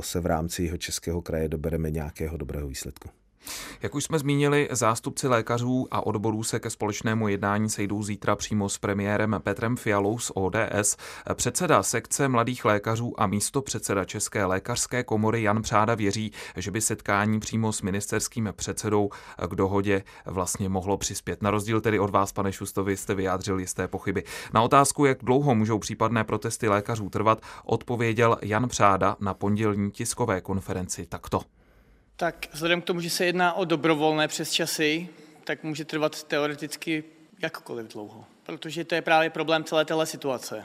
se 0.00 0.20
v 0.20 0.26
rámci 0.26 0.64
jeho 0.64 0.76
českého 0.76 1.22
kraje 1.22 1.48
dobereme 1.48 1.90
nějakého 1.90 2.36
dobrého 2.36 2.68
výsledku. 2.68 3.08
Jak 3.82 3.94
už 3.94 4.04
jsme 4.04 4.18
zmínili, 4.18 4.68
zástupci 4.70 5.28
lékařů 5.28 5.88
a 5.90 6.06
odborů 6.06 6.42
se 6.42 6.60
ke 6.60 6.70
společnému 6.70 7.28
jednání 7.28 7.70
sejdou 7.70 8.02
zítra 8.02 8.36
přímo 8.36 8.68
s 8.68 8.78
premiérem 8.78 9.36
Petrem 9.42 9.76
Fialou 9.76 10.18
z 10.18 10.32
ODS. 10.34 10.96
Předseda 11.34 11.82
sekce 11.82 12.28
mladých 12.28 12.64
lékařů 12.64 13.20
a 13.20 13.26
místo 13.26 13.62
předseda 13.62 14.04
České 14.04 14.44
lékařské 14.44 15.02
komory 15.02 15.42
Jan 15.42 15.62
Přáda 15.62 15.94
věří, 15.94 16.32
že 16.56 16.70
by 16.70 16.80
setkání 16.80 17.40
přímo 17.40 17.72
s 17.72 17.82
ministerským 17.82 18.52
předsedou 18.56 19.10
k 19.48 19.54
dohodě 19.54 20.02
vlastně 20.26 20.68
mohlo 20.68 20.96
přispět. 20.96 21.42
Na 21.42 21.50
rozdíl 21.50 21.80
tedy 21.80 21.98
od 21.98 22.10
vás, 22.10 22.32
pane 22.32 22.52
Šustovi, 22.52 22.96
jste 22.96 23.14
vyjádřil 23.14 23.58
jisté 23.58 23.88
pochyby. 23.88 24.24
Na 24.54 24.62
otázku, 24.62 25.04
jak 25.04 25.18
dlouho 25.22 25.54
můžou 25.54 25.78
případné 25.78 26.24
protesty 26.24 26.68
lékařů 26.68 27.10
trvat, 27.10 27.40
odpověděl 27.64 28.38
Jan 28.42 28.68
Přáda 28.68 29.16
na 29.20 29.34
pondělní 29.34 29.90
tiskové 29.90 30.40
konferenci 30.40 31.06
takto. 31.06 31.40
Tak 32.16 32.46
vzhledem 32.52 32.82
k 32.82 32.84
tomu, 32.84 33.00
že 33.00 33.10
se 33.10 33.24
jedná 33.24 33.52
o 33.52 33.64
dobrovolné 33.64 34.28
přesčasy, 34.28 35.08
tak 35.44 35.62
může 35.62 35.84
trvat 35.84 36.22
teoreticky 36.22 37.04
jakkoliv 37.42 37.92
dlouho. 37.92 38.24
Protože 38.42 38.84
to 38.84 38.94
je 38.94 39.02
právě 39.02 39.30
problém 39.30 39.64
celé 39.64 39.84
téhle 39.84 40.06
situace. 40.06 40.64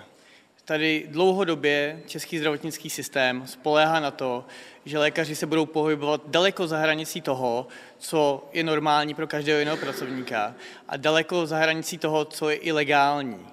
Tady 0.66 1.06
dlouhodobě 1.10 2.02
český 2.08 2.38
zdravotnický 2.38 2.90
systém 2.90 3.48
spoléhá 3.48 4.00
na 4.00 4.12
to, 4.12 4.46
že 4.86 5.00
lékaři 5.00 5.36
se 5.36 5.46
budou 5.46 5.66
pohybovat 5.66 6.22
daleko 6.28 6.68
za 6.68 6.78
hranicí 6.78 7.22
toho, 7.22 7.68
co 7.98 8.50
je 8.54 8.64
normální 8.64 9.14
pro 9.14 9.28
každého 9.28 9.60
jiného 9.60 9.78
pracovníka 9.78 10.56
a 10.88 10.98
daleko 10.98 11.46
za 11.46 11.58
hranicí 11.58 11.98
toho, 11.98 12.26
co 12.26 12.50
je 12.50 12.56
ilegální. 12.56 13.48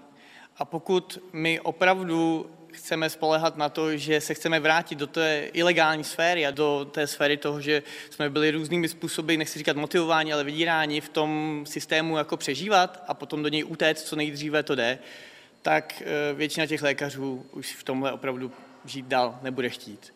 A 0.56 0.64
pokud 0.64 1.18
my 1.32 1.60
opravdu 1.60 2.50
chceme 2.76 3.10
spolehat 3.10 3.56
na 3.56 3.68
to, 3.68 3.96
že 3.96 4.20
se 4.20 4.34
chceme 4.34 4.60
vrátit 4.60 4.98
do 4.98 5.06
té 5.06 5.48
ilegální 5.52 6.04
sféry 6.04 6.46
a 6.46 6.50
do 6.50 6.86
té 6.90 7.06
sféry 7.06 7.36
toho, 7.36 7.60
že 7.60 7.82
jsme 8.10 8.30
byli 8.30 8.50
různými 8.50 8.88
způsoby, 8.88 9.36
nechci 9.36 9.58
říkat 9.58 9.76
motivováni, 9.76 10.32
ale 10.32 10.44
vydíráni 10.44 11.00
v 11.00 11.08
tom 11.08 11.64
systému 11.68 12.16
jako 12.16 12.36
přežívat 12.36 13.04
a 13.08 13.14
potom 13.14 13.42
do 13.42 13.48
něj 13.48 13.64
utéct, 13.64 14.06
co 14.06 14.16
nejdříve 14.16 14.62
to 14.62 14.74
jde, 14.74 14.98
tak 15.62 16.02
eh, 16.02 16.34
většina 16.34 16.66
těch 16.66 16.82
lékařů 16.82 17.46
už 17.52 17.72
v 17.72 17.84
tomhle 17.84 18.12
opravdu 18.12 18.52
žít 18.84 19.06
dál 19.06 19.38
nebude 19.42 19.68
chtít. 19.68 20.15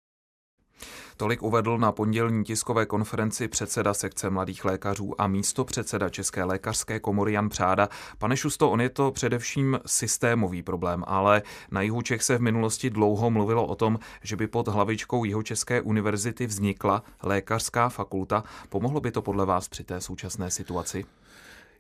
Tolik 1.21 1.43
uvedl 1.43 1.79
na 1.79 1.93
pondělní 1.93 2.45
tiskové 2.45 2.87
konferenci 2.87 3.49
předseda 3.49 3.95
sekce 3.95 4.31
mladých 4.31 4.65
lékařů 4.65 5.21
a 5.21 5.27
místo 5.27 5.65
předseda 5.65 6.09
České 6.09 6.45
lékařské 6.45 7.01
komory 7.01 7.33
Jan 7.33 7.49
Přáda. 7.49 7.89
Pane 8.19 8.37
Šusto, 8.37 8.71
on 8.71 8.81
je 8.81 8.89
to 8.89 9.11
především 9.11 9.81
systémový 9.87 10.63
problém, 10.63 11.05
ale 11.07 11.43
na 11.71 11.83
jihu 11.83 12.03
Čech 12.03 12.23
se 12.23 12.39
v 12.39 12.41
minulosti 12.41 12.91
dlouho 12.91 13.31
mluvilo 13.31 13.67
o 13.67 13.75
tom, 13.75 13.99
že 14.23 14.37
by 14.37 14.47
pod 14.47 14.69
hlavičkou 14.69 15.25
Jihočeské 15.25 15.81
univerzity 15.81 16.47
vznikla 16.47 17.03
lékařská 17.23 17.89
fakulta. 17.89 18.45
Pomohlo 18.69 19.01
by 19.01 19.11
to 19.11 19.23
podle 19.23 19.47
vás 19.47 19.69
při 19.69 19.85
té 19.85 20.01
současné 20.01 20.51
situaci? 20.51 21.05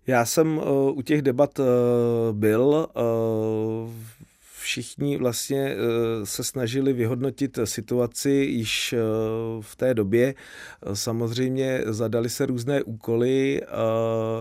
Já 0.06 0.24
jsem 0.24 0.58
uh, 0.58 0.98
u 0.98 1.02
těch 1.02 1.22
debat 1.22 1.58
uh, 1.58 1.66
byl. 2.32 2.88
Uh, 2.96 3.90
všichni 4.60 5.16
vlastně 5.16 5.74
eh, 5.76 5.76
se 6.26 6.44
snažili 6.44 6.92
vyhodnotit 6.92 7.58
situaci 7.64 8.30
již 8.30 8.92
eh, 8.92 8.98
v 9.60 9.76
té 9.76 9.94
době. 9.94 10.34
Samozřejmě 10.92 11.82
zadali 11.86 12.28
se 12.30 12.46
různé 12.46 12.82
úkoly. 12.82 13.62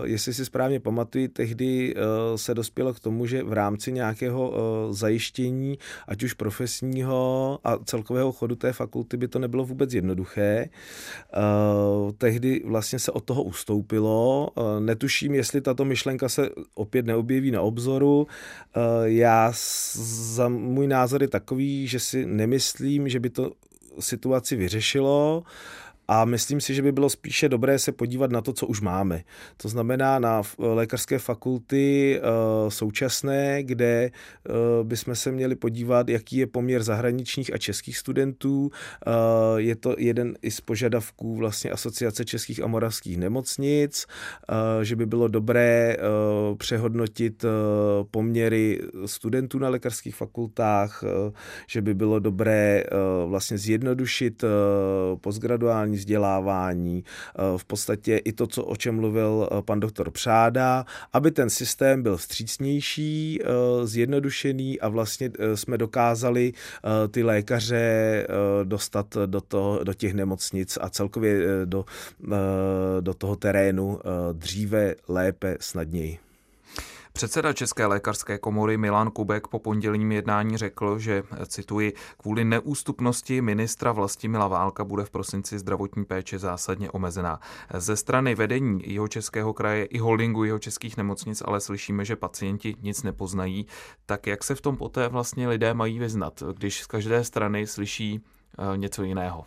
Jestli 0.04 0.34
si 0.34 0.44
správně 0.44 0.80
pamatuju, 0.80 1.28
tehdy 1.28 1.94
eh, 1.96 2.38
se 2.38 2.54
dospělo 2.54 2.94
k 2.94 3.00
tomu, 3.00 3.26
že 3.26 3.42
v 3.42 3.52
rámci 3.52 3.92
nějakého 3.92 4.54
zajištění, 4.90 5.78
ať 6.08 6.22
už 6.22 6.34
profesního 6.34 7.58
a 7.64 7.78
celkového 7.84 8.32
chodu 8.32 8.54
té 8.54 8.72
fakulty 8.72 9.16
by 9.16 9.28
to 9.28 9.38
nebylo 9.38 9.64
vůbec 9.64 9.94
jednoduché. 9.94 10.68
Tehdy 12.18 12.62
vlastně 12.64 12.98
se 12.98 13.12
od 13.12 13.24
toho 13.24 13.42
ustoupilo. 13.42 14.48
Netuším, 14.78 15.34
jestli 15.34 15.60
tato 15.60 15.84
myšlenka 15.84 16.28
se 16.28 16.48
opět 16.74 17.06
neobjeví 17.06 17.50
na 17.50 17.60
obzoru. 17.60 18.26
Já 19.04 19.52
za 20.10 20.48
můj 20.48 20.86
názor 20.86 21.22
je 21.22 21.28
takový, 21.28 21.86
že 21.86 22.00
si 22.00 22.26
nemyslím, 22.26 23.08
že 23.08 23.20
by 23.20 23.30
to 23.30 23.52
situaci 24.00 24.56
vyřešilo 24.56 25.42
a 26.12 26.24
myslím 26.24 26.60
si, 26.60 26.74
že 26.74 26.82
by 26.82 26.92
bylo 26.92 27.10
spíše 27.10 27.48
dobré 27.48 27.78
se 27.78 27.92
podívat 27.92 28.30
na 28.30 28.40
to, 28.40 28.52
co 28.52 28.66
už 28.66 28.80
máme. 28.80 29.22
To 29.56 29.68
znamená 29.68 30.18
na 30.18 30.42
lékařské 30.58 31.18
fakulty 31.18 32.20
současné, 32.68 33.62
kde 33.62 34.10
bychom 34.82 35.14
se 35.14 35.32
měli 35.32 35.54
podívat, 35.54 36.08
jaký 36.08 36.36
je 36.36 36.46
poměr 36.46 36.82
zahraničních 36.82 37.54
a 37.54 37.58
českých 37.58 37.98
studentů. 37.98 38.70
Je 39.56 39.76
to 39.76 39.94
jeden 39.98 40.34
z 40.48 40.60
požadavků 40.60 41.36
vlastně 41.36 41.70
Asociace 41.70 42.24
českých 42.24 42.62
a 42.62 42.66
moravských 42.66 43.18
nemocnic, 43.18 44.06
že 44.82 44.96
by 44.96 45.06
bylo 45.06 45.28
dobré 45.28 45.96
přehodnotit 46.58 47.44
poměry 48.10 48.80
studentů 49.06 49.58
na 49.58 49.68
lékařských 49.68 50.14
fakultách, 50.14 51.04
že 51.68 51.82
by 51.82 51.94
bylo 51.94 52.18
dobré 52.18 52.84
vlastně 53.26 53.58
zjednodušit 53.58 54.44
postgraduální 55.20 55.99
vzdělávání, 56.00 57.04
v 57.56 57.64
podstatě 57.64 58.16
i 58.16 58.32
to, 58.32 58.46
co, 58.46 58.64
o 58.64 58.76
čem 58.76 58.94
mluvil 58.94 59.48
pan 59.64 59.80
doktor 59.80 60.10
Přáda, 60.10 60.84
aby 61.12 61.30
ten 61.30 61.50
systém 61.50 62.02
byl 62.02 62.16
vstřícnější, 62.16 63.40
zjednodušený 63.84 64.80
a 64.80 64.88
vlastně 64.88 65.30
jsme 65.54 65.78
dokázali 65.78 66.52
ty 67.10 67.22
lékaře 67.22 68.26
dostat 68.64 69.16
do, 69.26 69.40
toho, 69.40 69.84
do 69.84 69.94
těch 69.94 70.14
nemocnic 70.14 70.78
a 70.80 70.90
celkově 70.90 71.40
do, 71.64 71.84
do 73.00 73.14
toho 73.14 73.36
terénu 73.36 74.00
dříve, 74.32 74.94
lépe, 75.08 75.56
snadněji. 75.60 76.29
Předseda 77.20 77.52
České 77.52 77.86
lékařské 77.86 78.38
komory 78.38 78.76
Milan 78.76 79.10
Kubek 79.10 79.48
po 79.48 79.58
pondělním 79.58 80.12
jednání 80.12 80.56
řekl, 80.56 80.98
že, 80.98 81.22
cituji, 81.46 81.92
kvůli 82.16 82.44
neústupnosti 82.44 83.40
ministra 83.40 83.92
Vlastimila 83.92 84.48
Válka 84.48 84.84
bude 84.84 85.04
v 85.04 85.10
prosinci 85.10 85.58
zdravotní 85.58 86.04
péče 86.04 86.38
zásadně 86.38 86.90
omezená. 86.90 87.40
Ze 87.74 87.96
strany 87.96 88.34
vedení 88.34 88.82
jeho 88.86 89.08
českého 89.08 89.52
kraje 89.52 89.84
i 89.84 89.98
holdingu 89.98 90.44
jeho 90.44 90.58
českých 90.58 90.96
nemocnic 90.96 91.42
ale 91.46 91.60
slyšíme, 91.60 92.04
že 92.04 92.16
pacienti 92.16 92.76
nic 92.82 93.02
nepoznají. 93.02 93.66
Tak 94.06 94.26
jak 94.26 94.44
se 94.44 94.54
v 94.54 94.60
tom 94.60 94.76
poté 94.76 95.08
vlastně 95.08 95.48
lidé 95.48 95.74
mají 95.74 95.98
vyznat, 95.98 96.42
když 96.56 96.82
z 96.82 96.86
každé 96.86 97.24
strany 97.24 97.66
slyší 97.66 98.20
eh, 98.58 98.78
něco 98.78 99.02
jiného? 99.02 99.44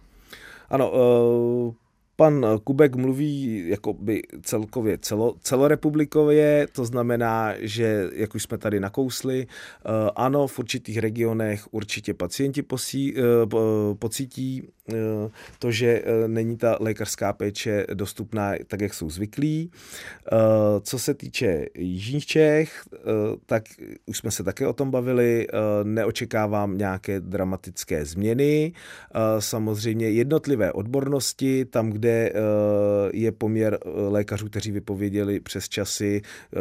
Ano, 0.69 0.91
uh 0.91 1.82
Pan 2.15 2.45
Kubek 2.63 2.95
mluví 2.95 3.63
jakoby 3.67 4.21
celkově 4.41 4.97
celo, 4.97 5.35
celorepublikově, 5.41 6.67
to 6.71 6.85
znamená, 6.85 7.53
že, 7.59 8.09
jak 8.13 8.35
už 8.35 8.43
jsme 8.43 8.57
tady 8.57 8.79
nakousli, 8.79 9.47
eh, 9.47 9.89
ano, 10.15 10.47
v 10.47 10.59
určitých 10.59 10.97
regionech 10.97 11.73
určitě 11.73 12.13
pacienti 12.13 12.61
posí, 12.61 13.13
eh, 13.17 13.21
pocítí 13.99 14.63
eh, 14.63 14.82
to, 15.59 15.71
že 15.71 16.03
není 16.27 16.57
ta 16.57 16.77
lékařská 16.79 17.33
péče 17.33 17.85
dostupná 17.93 18.53
tak, 18.67 18.81
jak 18.81 18.93
jsou 18.93 19.09
zvyklí. 19.09 19.71
Co 20.81 20.99
se 20.99 21.13
týče 21.13 21.65
Jižních 21.77 22.25
Čech, 22.25 22.83
tak 23.45 23.63
už 24.05 24.17
jsme 24.17 24.31
se 24.31 24.43
také 24.43 24.67
o 24.67 24.73
tom 24.73 24.91
bavili, 24.91 25.47
neočekávám 25.83 26.77
nějaké 26.77 27.19
dramatické 27.19 28.05
změny. 28.05 28.73
Samozřejmě 29.39 30.09
jednotlivé 30.09 30.71
odbornosti, 30.71 31.65
tam, 31.65 31.89
kde 31.89 32.29
eh, 32.29 32.33
je 33.13 33.31
poměr 33.31 33.77
eh, 33.81 33.89
lékařů, 33.89 34.49
kteří 34.49 34.71
vypověděli 34.71 35.39
přes 35.39 35.69
časy 35.69 36.21
eh, 36.21 36.59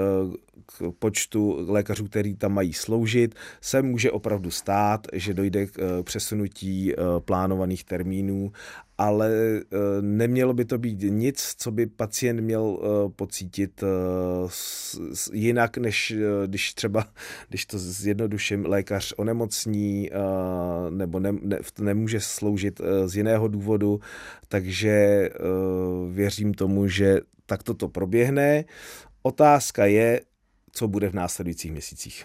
k 0.67 0.93
počtu 0.99 1.65
lékařů, 1.69 2.05
který 2.05 2.35
tam 2.37 2.55
mají 2.55 2.73
sloužit, 2.73 3.35
se 3.61 3.83
může 3.83 4.11
opravdu 4.11 4.51
stát, 4.51 5.07
že 5.13 5.35
dojde 5.35 5.67
k 5.67 6.03
přesunutí 6.03 6.95
plánovaných 7.25 7.85
termínů 7.85 8.12
ale 8.99 9.31
nemělo 10.01 10.55
by 10.55 10.65
to 10.65 10.79
být 10.79 10.99
nic, 11.09 11.55
co 11.59 11.71
by 11.71 11.87
pacient 11.87 12.41
měl 12.41 12.79
pocítit 13.17 13.85
jinak, 15.33 15.79
než 15.79 16.15
když 16.47 16.75
třeba, 16.75 17.07
když 17.49 17.67
to 17.67 17.79
zjednoduším, 17.79 18.67
lékař 18.67 19.15
onemocní 19.17 20.11
nebo 20.91 21.21
ne, 21.21 21.33
ne, 21.43 21.59
nemůže 21.81 22.21
sloužit 22.21 22.81
z 23.07 23.17
jiného 23.17 23.49
důvodu, 23.49 24.01
takže 24.49 25.29
věřím 26.11 26.55
tomu, 26.55 26.89
že 26.89 27.21
takto 27.47 27.75
to 27.75 27.89
proběhne. 27.89 28.65
Otázka 29.23 29.87
je, 29.87 30.21
co 30.73 30.89
bude 30.89 31.09
v 31.09 31.15
následujících 31.15 31.73
měsících 31.73 32.25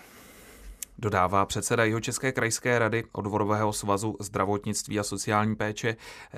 dodává 0.98 1.46
předseda 1.46 1.86
jeho 1.86 2.00
České 2.00 2.32
krajské 2.32 2.80
rady 2.80 3.04
odborového 3.12 3.74
svazu 3.74 4.16
zdravotnictví 4.20 5.00
a 5.00 5.04
sociální 5.04 5.56
péče 5.56 5.90
eh, 5.90 6.38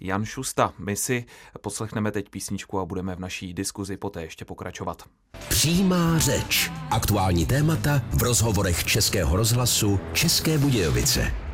Jan 0.00 0.24
Šusta. 0.24 0.72
My 0.78 0.96
si 0.96 1.24
poslechneme 1.60 2.12
teď 2.12 2.28
písničku 2.28 2.78
a 2.80 2.84
budeme 2.84 3.16
v 3.16 3.20
naší 3.20 3.54
diskuzi 3.54 3.96
poté 3.96 4.22
ještě 4.22 4.44
pokračovat. 4.44 5.02
Přímá 5.48 6.18
řeč. 6.18 6.70
Aktuální 6.90 7.46
témata 7.46 8.02
v 8.10 8.22
rozhovorech 8.22 8.84
Českého 8.84 9.36
rozhlasu 9.36 10.00
České 10.12 10.58
Budějovice. 10.58 11.53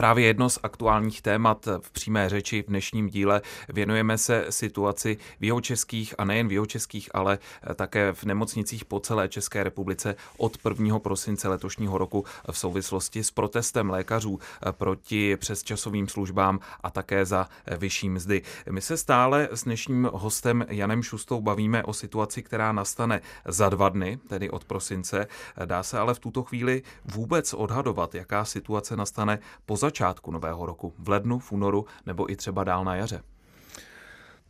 Právě 0.00 0.26
jedno 0.26 0.50
z 0.50 0.58
aktuálních 0.62 1.22
témat 1.22 1.68
v 1.80 1.90
přímé 1.90 2.28
řeči 2.28 2.62
v 2.62 2.66
dnešním 2.66 3.08
díle 3.08 3.42
věnujeme 3.68 4.18
se 4.18 4.46
situaci 4.50 5.16
v 5.40 5.44
jeho 5.44 5.60
českých 5.60 6.14
a 6.18 6.24
nejen 6.24 6.48
v 6.48 6.52
jeho 6.52 6.66
českých, 6.66 7.10
ale 7.14 7.38
také 7.74 8.12
v 8.12 8.24
nemocnicích 8.24 8.84
po 8.84 9.00
celé 9.00 9.28
České 9.28 9.64
republice 9.64 10.16
od 10.38 10.58
1. 10.68 10.98
prosince 10.98 11.48
letošního 11.48 11.98
roku 11.98 12.24
v 12.50 12.58
souvislosti 12.58 13.24
s 13.24 13.30
protestem 13.30 13.90
lékařů 13.90 14.38
proti 14.70 15.36
přesčasovým 15.36 16.08
službám 16.08 16.60
a 16.82 16.90
také 16.90 17.26
za 17.26 17.48
vyšší 17.78 18.08
mzdy. 18.08 18.42
My 18.70 18.80
se 18.80 18.96
stále 18.96 19.48
s 19.52 19.64
dnešním 19.64 20.10
hostem 20.12 20.66
Janem 20.68 21.02
Šustou 21.02 21.40
bavíme 21.40 21.84
o 21.84 21.92
situaci, 21.92 22.42
která 22.42 22.72
nastane 22.72 23.20
za 23.44 23.68
dva 23.68 23.88
dny, 23.88 24.18
tedy 24.28 24.50
od 24.50 24.64
prosince. 24.64 25.26
Dá 25.64 25.82
se 25.82 25.98
ale 25.98 26.14
v 26.14 26.18
tuto 26.18 26.42
chvíli 26.42 26.82
vůbec 27.04 27.54
odhadovat, 27.54 28.14
jaká 28.14 28.44
situace 28.44 28.96
nastane 28.96 29.38
po 29.66 29.76
začátku 29.90 30.30
nového 30.30 30.66
roku, 30.66 30.94
v 30.98 31.08
lednu, 31.08 31.38
v 31.38 31.52
únoru 31.52 31.86
nebo 32.06 32.32
i 32.32 32.36
třeba 32.36 32.64
dál 32.64 32.84
na 32.84 32.94
jaře? 32.94 33.22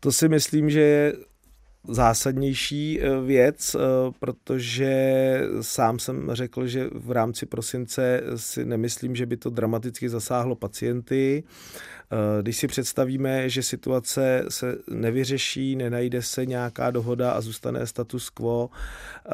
To 0.01 0.13
si 0.13 0.29
myslím, 0.29 0.71
že 0.71 0.81
je 0.81 1.15
zásadnější 1.89 3.01
eh, 3.01 3.21
věc, 3.21 3.75
eh, 3.75 3.79
protože 4.21 4.95
sám 5.61 5.99
jsem 5.99 6.31
řekl, 6.33 6.67
že 6.67 6.89
v 6.93 7.11
rámci 7.11 7.47
prosince 7.47 8.23
si 8.37 8.65
nemyslím, 8.65 9.17
že 9.17 9.27
by 9.27 9.37
to 9.37 9.51
dramaticky 9.51 10.09
zasáhlo 10.09 10.57
pacienty. 10.57 11.45
Eh, 12.13 12.43
když 12.43 12.57
si 12.57 12.67
představíme, 12.69 13.49
že 13.49 13.63
situace 13.63 14.45
se 14.49 14.77
nevyřeší, 14.91 15.77
nenajde 15.77 16.23
se 16.23 16.47
nějaká 16.47 16.91
dohoda 16.91 17.33
a 17.33 17.41
zůstane 17.41 17.87
status 17.87 18.31
quo, 18.31 18.71
eh, 19.27 19.31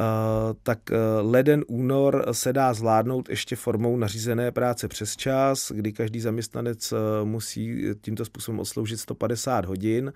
tak 0.63 0.79
eh, 0.91 0.97
leden, 1.21 1.65
únor 1.67 2.27
se 2.33 2.53
dá 2.53 2.75
zvládnout 2.75 3.29
ještě 3.29 3.57
formou 3.57 3.97
nařízené 3.97 4.51
práce 4.51 4.89
přes 4.89 5.17
čas, 5.17 5.73
kdy 5.75 5.93
každý 5.93 6.21
zaměstnanec 6.21 6.95
musí 7.25 7.85
tímto 8.01 8.25
způsobem 8.25 8.61
odsloužit 8.61 9.01
150 9.01 9.65
hodin 9.65 10.13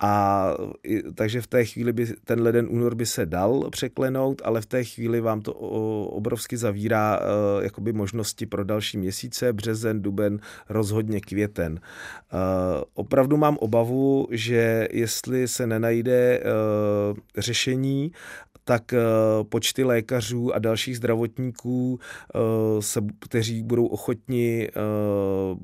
a 0.00 0.50
takže 1.14 1.42
v 1.42 1.46
té 1.46 1.64
chvíli 1.64 1.92
by 1.92 2.06
ten 2.24 2.42
leden 2.42 2.66
únor 2.70 2.94
by 2.94 3.06
se 3.06 3.26
dal 3.26 3.70
překlenout, 3.70 4.42
ale 4.44 4.60
v 4.60 4.66
té 4.66 4.84
chvíli 4.84 5.20
vám 5.20 5.40
to 5.40 5.54
obrovsky 5.54 6.56
zavírá 6.56 7.20
jakoby 7.62 7.92
možnosti 7.92 8.46
pro 8.46 8.64
další 8.64 8.98
měsíce, 8.98 9.52
březen, 9.52 10.02
duben, 10.02 10.40
rozhodně 10.68 11.20
květen. 11.20 11.80
Eh, 12.32 12.84
opravdu 12.94 13.36
mám 13.36 13.56
obavu, 13.56 14.28
že 14.30 14.88
jestli 14.92 15.48
se 15.48 15.66
nenajde 15.66 16.38
eh, 16.38 16.42
řešení, 17.40 18.12
tak 18.64 18.92
eh, 18.92 18.98
počty 19.42 19.84
lékařů 19.84 20.54
a 20.54 20.58
dalších 20.58 20.96
zdravotníků, 20.96 21.98
se, 22.80 23.00
kteří 23.20 23.62
budou 23.62 23.86
ochotni 23.86 24.68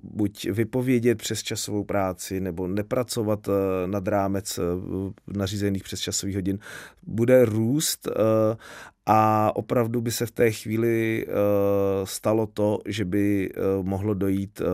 buď 0.03 0.45
vypovědět 0.51 1.19
přes 1.19 1.43
časovou 1.43 1.85
práci 1.85 2.41
nebo 2.41 2.69
nepracovat 2.69 3.49
nad 3.87 4.09
rámec 4.09 4.61
nařízených 5.27 5.83
přes 5.83 6.01
časových 6.01 6.35
hodin, 6.35 6.59
bude 7.03 7.45
růst 7.45 8.09
a 9.13 9.51
opravdu 9.57 10.01
by 10.01 10.11
se 10.11 10.27
v 10.27 10.31
té 10.31 10.51
chvíli 10.51 11.27
uh, 11.27 11.35
stalo 12.05 12.47
to, 12.47 12.79
že 12.87 13.05
by 13.05 13.51
uh, 13.51 13.87
mohlo 13.87 14.15
dojít 14.15 14.61
uh, 14.61 14.67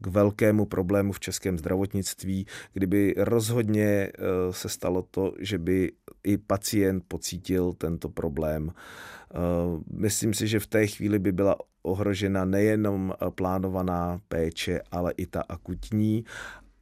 k 0.00 0.06
velkému 0.06 0.66
problému 0.66 1.12
v 1.12 1.20
českém 1.20 1.58
zdravotnictví, 1.58 2.46
kdyby 2.72 3.14
rozhodně 3.16 4.12
uh, 4.18 4.52
se 4.52 4.68
stalo 4.68 5.02
to, 5.02 5.32
že 5.38 5.58
by 5.58 5.92
i 6.24 6.38
pacient 6.38 7.04
pocítil 7.08 7.72
tento 7.72 8.08
problém. 8.08 8.68
Uh, 8.68 9.80
myslím 9.92 10.34
si, 10.34 10.48
že 10.48 10.60
v 10.60 10.66
té 10.66 10.86
chvíli 10.86 11.18
by 11.18 11.32
byla 11.32 11.56
ohrožena 11.82 12.44
nejenom 12.44 13.14
plánovaná 13.34 14.20
péče, 14.28 14.80
ale 14.90 15.12
i 15.16 15.26
ta 15.26 15.42
akutní 15.48 16.24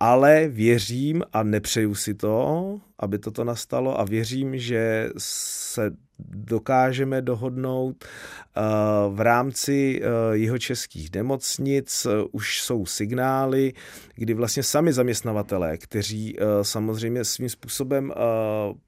ale 0.00 0.48
věřím 0.48 1.22
a 1.32 1.42
nepřeju 1.42 1.94
si 1.94 2.14
to, 2.14 2.80
aby 2.98 3.18
toto 3.18 3.44
nastalo 3.44 4.00
a 4.00 4.04
věřím, 4.04 4.58
že 4.58 5.10
se 5.18 5.90
dokážeme 6.28 7.22
dohodnout. 7.22 8.04
Eh, 8.04 8.60
v 9.08 9.20
rámci 9.20 10.02
jeho 10.32 10.58
českých 10.58 11.14
nemocnic 11.14 12.06
už 12.32 12.62
jsou 12.62 12.86
signály, 12.86 13.72
kdy 14.14 14.34
vlastně 14.34 14.62
sami 14.62 14.92
zaměstnavatelé, 14.92 15.78
kteří 15.78 16.36
samozřejmě 16.62 17.24
svým 17.24 17.48
způsobem 17.48 18.12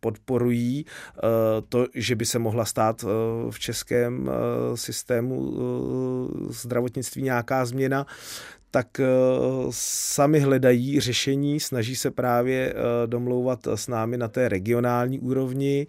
podporují 0.01 0.85
to, 1.69 1.87
že 1.95 2.17
by 2.17 2.27
se 2.27 2.39
mohla 2.39 2.65
stát 2.65 3.05
v 3.51 3.59
českém 3.59 4.31
systému 4.75 5.53
zdravotnictví 6.51 7.23
nějaká 7.23 7.65
změna, 7.65 8.07
tak 8.75 9.01
eh, 9.01 9.07
sami 9.71 10.41
hledají 10.41 11.01
řešení, 11.01 11.61
snaží 11.61 11.97
se 11.97 12.11
právě 12.11 12.73
eh, 12.73 13.07
domlouvat 13.07 13.67
s 13.67 13.89
námi 13.89 14.17
na 14.17 14.29
té 14.29 14.49
regionální 14.49 15.21
úrovni 15.21 15.87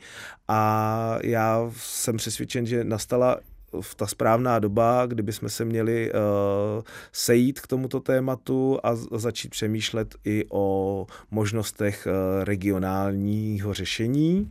a 0.48 1.18
já 1.24 1.72
jsem 1.78 2.18
přesvědčen, 2.18 2.66
že 2.66 2.84
nastala 2.84 3.40
v 3.82 3.96
ta 3.96 4.08
správná 4.08 4.60
doba, 4.60 5.06
kdyby 5.06 5.34
jsme 5.34 5.50
se 5.50 5.66
měli 5.66 6.12
uh, 6.12 6.84
sejít 7.12 7.60
k 7.60 7.68
tomuto 7.68 8.00
tématu 8.00 8.80
a 8.84 8.96
začít 8.96 9.50
přemýšlet 9.50 10.16
i 10.26 10.46
o 10.52 11.08
možnostech 11.32 12.08
uh, 12.08 12.44
regionálního 12.44 13.74
řešení. 13.74 14.50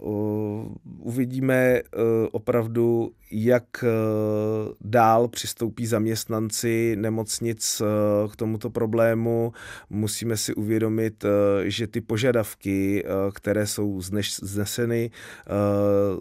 Uh, 0.00 0.74
uvidíme 0.98 1.82
uh, 1.82 2.02
opravdu, 2.32 3.12
jak 3.30 3.84
eh, 3.84 3.88
dál 4.80 5.28
přistoupí 5.28 5.86
zaměstnanci 5.86 6.96
nemocnic 6.98 7.82
eh, 7.84 8.28
k 8.28 8.36
tomuto 8.36 8.70
problému. 8.70 9.52
Musíme 9.90 10.36
si 10.36 10.54
uvědomit, 10.54 11.24
eh, 11.24 11.70
že 11.70 11.86
ty 11.86 12.00
požadavky, 12.00 13.04
které 13.34 13.66
jsou 13.66 14.00
zneseny, 14.42 15.10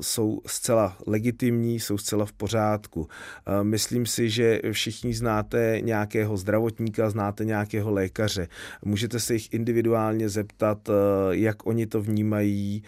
jsou 0.02 0.42
zcela 0.48 0.98
legitimní, 1.08 1.80
jsou 1.80 1.98
zcela 1.98 2.26
v 2.26 2.34
pořádku. 2.34 3.08
Myslím 3.63 4.06
si, 4.06 4.30
že 4.30 4.62
všichni 4.72 5.13
znáte 5.13 5.78
nějakého 5.82 6.38
zdravotníka, 6.38 7.10
znáte 7.10 7.46
nějakého 7.46 7.92
lékaře. 7.92 8.48
Můžete 8.86 9.20
se 9.20 9.34
jich 9.34 9.54
individuálně 9.54 10.30
zeptat, 10.30 10.90
jak 11.32 11.68
oni 11.68 11.88
to 11.88 12.02
vnímají. 12.02 12.84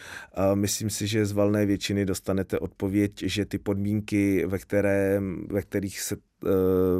Myslím 0.53 0.78
si, 0.87 1.07
že 1.07 1.25
z 1.25 1.31
valné 1.31 1.65
většiny 1.65 2.05
dostanete 2.05 2.59
odpověď, 2.59 3.11
že 3.23 3.45
ty 3.45 3.57
podmínky 3.57 4.45
ve, 4.45 4.59
které, 4.59 5.21
ve 5.49 5.61
kterých 5.61 6.01
se 6.01 6.15
uh, 6.15 6.51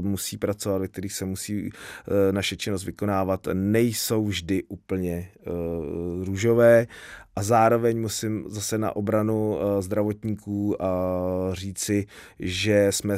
musí 0.01 0.37
pracovat, 0.37 0.77
ve 0.77 0.87
kterých 0.87 1.13
se 1.13 1.25
musí 1.25 1.63
uh, 1.63 1.71
naše 2.31 2.57
činnost 2.57 2.85
vykonávat, 2.85 3.47
nejsou 3.53 4.25
vždy 4.25 4.63
úplně 4.63 5.29
uh, 5.47 6.25
růžové. 6.25 6.87
A 7.35 7.43
zároveň 7.43 8.01
musím 8.01 8.45
zase 8.47 8.77
na 8.77 8.95
obranu 8.95 9.57
zdravotníků 9.79 10.67
uh, 10.67 10.75
říci, 11.53 12.05
že 12.39 12.87
jsme 12.91 13.17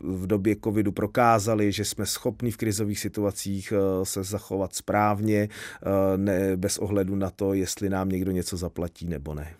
v 0.00 0.26
době 0.26 0.56
covidu 0.64 0.92
prokázali, 0.92 1.72
že 1.72 1.84
jsme 1.84 2.06
schopni 2.06 2.50
v 2.50 2.56
krizových 2.56 2.98
situacích 2.98 3.72
se 4.02 4.24
zachovat 4.24 4.74
správně, 4.74 5.48
ne, 6.16 6.56
bez 6.56 6.78
ohledu 6.78 7.16
na 7.16 7.30
to, 7.30 7.54
jestli 7.54 7.88
nám 7.88 8.08
někdo 8.08 8.30
něco 8.30 8.56
zaplatí 8.56 9.06
nebo 9.06 9.34
ne 9.34 9.54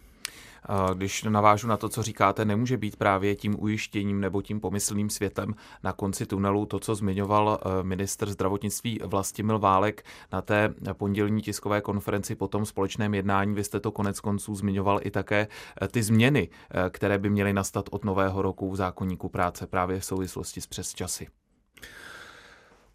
když 0.94 1.22
navážu 1.22 1.68
na 1.68 1.76
to, 1.76 1.88
co 1.88 2.02
říkáte, 2.02 2.44
nemůže 2.44 2.76
být 2.76 2.96
právě 2.96 3.36
tím 3.36 3.56
ujištěním 3.58 4.20
nebo 4.20 4.42
tím 4.42 4.60
pomyslným 4.60 5.10
světem 5.10 5.54
na 5.82 5.92
konci 5.92 6.26
tunelu 6.26 6.66
to, 6.66 6.78
co 6.78 6.94
zmiňoval 6.94 7.58
eh, 7.60 7.82
minister 7.82 8.30
zdravotnictví 8.30 9.00
Vlastimil 9.04 9.58
Válek 9.58 10.04
na 10.32 10.42
té 10.42 10.74
pondělní 10.92 11.42
tiskové 11.42 11.80
konferenci 11.80 12.34
po 12.34 12.48
tom 12.48 12.66
společném 12.66 13.14
jednání. 13.14 13.54
Vy 13.54 13.64
jste 13.64 13.80
to 13.80 13.90
konec 13.90 14.20
konců 14.20 14.54
zmiňoval 14.54 15.00
i 15.02 15.10
také 15.10 15.48
eh, 15.82 15.88
ty 15.88 16.02
změny, 16.02 16.48
eh, 16.48 16.90
které 16.90 17.18
by 17.18 17.30
měly 17.30 17.52
nastat 17.52 17.88
od 17.90 18.04
nového 18.04 18.42
roku 18.42 18.70
v 18.70 18.76
zákonníku 18.76 19.28
práce 19.28 19.66
právě 19.66 20.00
v 20.00 20.04
souvislosti 20.04 20.60
s 20.60 20.66
přesčasy. 20.66 21.41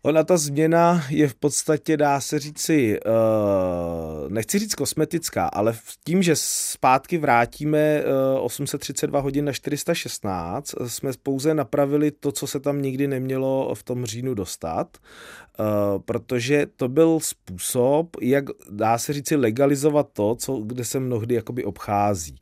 Ona 0.07 0.23
ta 0.23 0.37
změna 0.37 1.03
je 1.09 1.27
v 1.27 1.35
podstatě, 1.35 1.97
dá 1.97 2.21
se 2.21 2.39
říci, 2.39 2.99
uh, 3.05 4.29
nechci 4.29 4.59
říct 4.59 4.75
kosmetická, 4.75 5.45
ale 5.47 5.73
tím, 6.05 6.23
že 6.23 6.33
zpátky 6.35 7.17
vrátíme 7.17 8.03
uh, 8.35 8.45
832 8.45 9.19
hodin 9.19 9.45
na 9.45 9.51
416, 9.51 10.75
jsme 10.87 11.11
pouze 11.23 11.53
napravili 11.53 12.11
to, 12.11 12.31
co 12.31 12.47
se 12.47 12.59
tam 12.59 12.81
nikdy 12.81 13.07
nemělo 13.07 13.75
v 13.75 13.83
tom 13.83 14.05
říjnu 14.05 14.33
dostat, 14.33 14.97
uh, 14.97 15.65
protože 16.05 16.67
to 16.75 16.87
byl 16.87 17.19
způsob, 17.19 18.17
jak, 18.21 18.45
dá 18.69 18.97
se 18.97 19.13
říci, 19.13 19.35
legalizovat 19.35 20.07
to, 20.13 20.35
co, 20.35 20.57
kde 20.57 20.85
se 20.85 20.99
mnohdy 20.99 21.35
jakoby 21.35 21.63
obchází. 21.63 22.39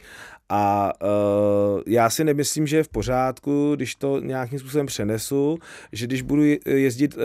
A 0.49 0.91
uh, 1.03 1.81
já 1.88 2.10
si 2.10 2.23
nemyslím, 2.23 2.67
že 2.67 2.77
je 2.77 2.84
v 2.84 2.89
pořádku, 2.89 3.75
když 3.75 3.95
to 3.95 4.19
nějakým 4.19 4.60
způsobem 4.60 4.86
přenesu, 4.86 5.58
že 5.91 6.08
když 6.08 6.21
budu 6.21 6.43
jezdit 6.65 7.17
uh, 7.17 7.21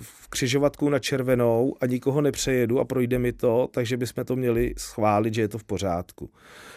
v 0.00 0.28
křižovatku 0.28 0.88
na 0.88 0.98
červenou 0.98 1.76
a 1.80 1.86
nikoho 1.86 2.20
nepřejedu 2.20 2.80
a 2.80 2.84
projde 2.84 3.18
mi 3.18 3.32
to, 3.32 3.68
takže 3.70 3.96
bychom 3.96 4.24
to 4.24 4.36
měli 4.36 4.74
schválit, 4.78 5.34
že 5.34 5.40
je 5.40 5.48
to 5.48 5.58
v 5.58 5.64
pořádku. 5.64 6.30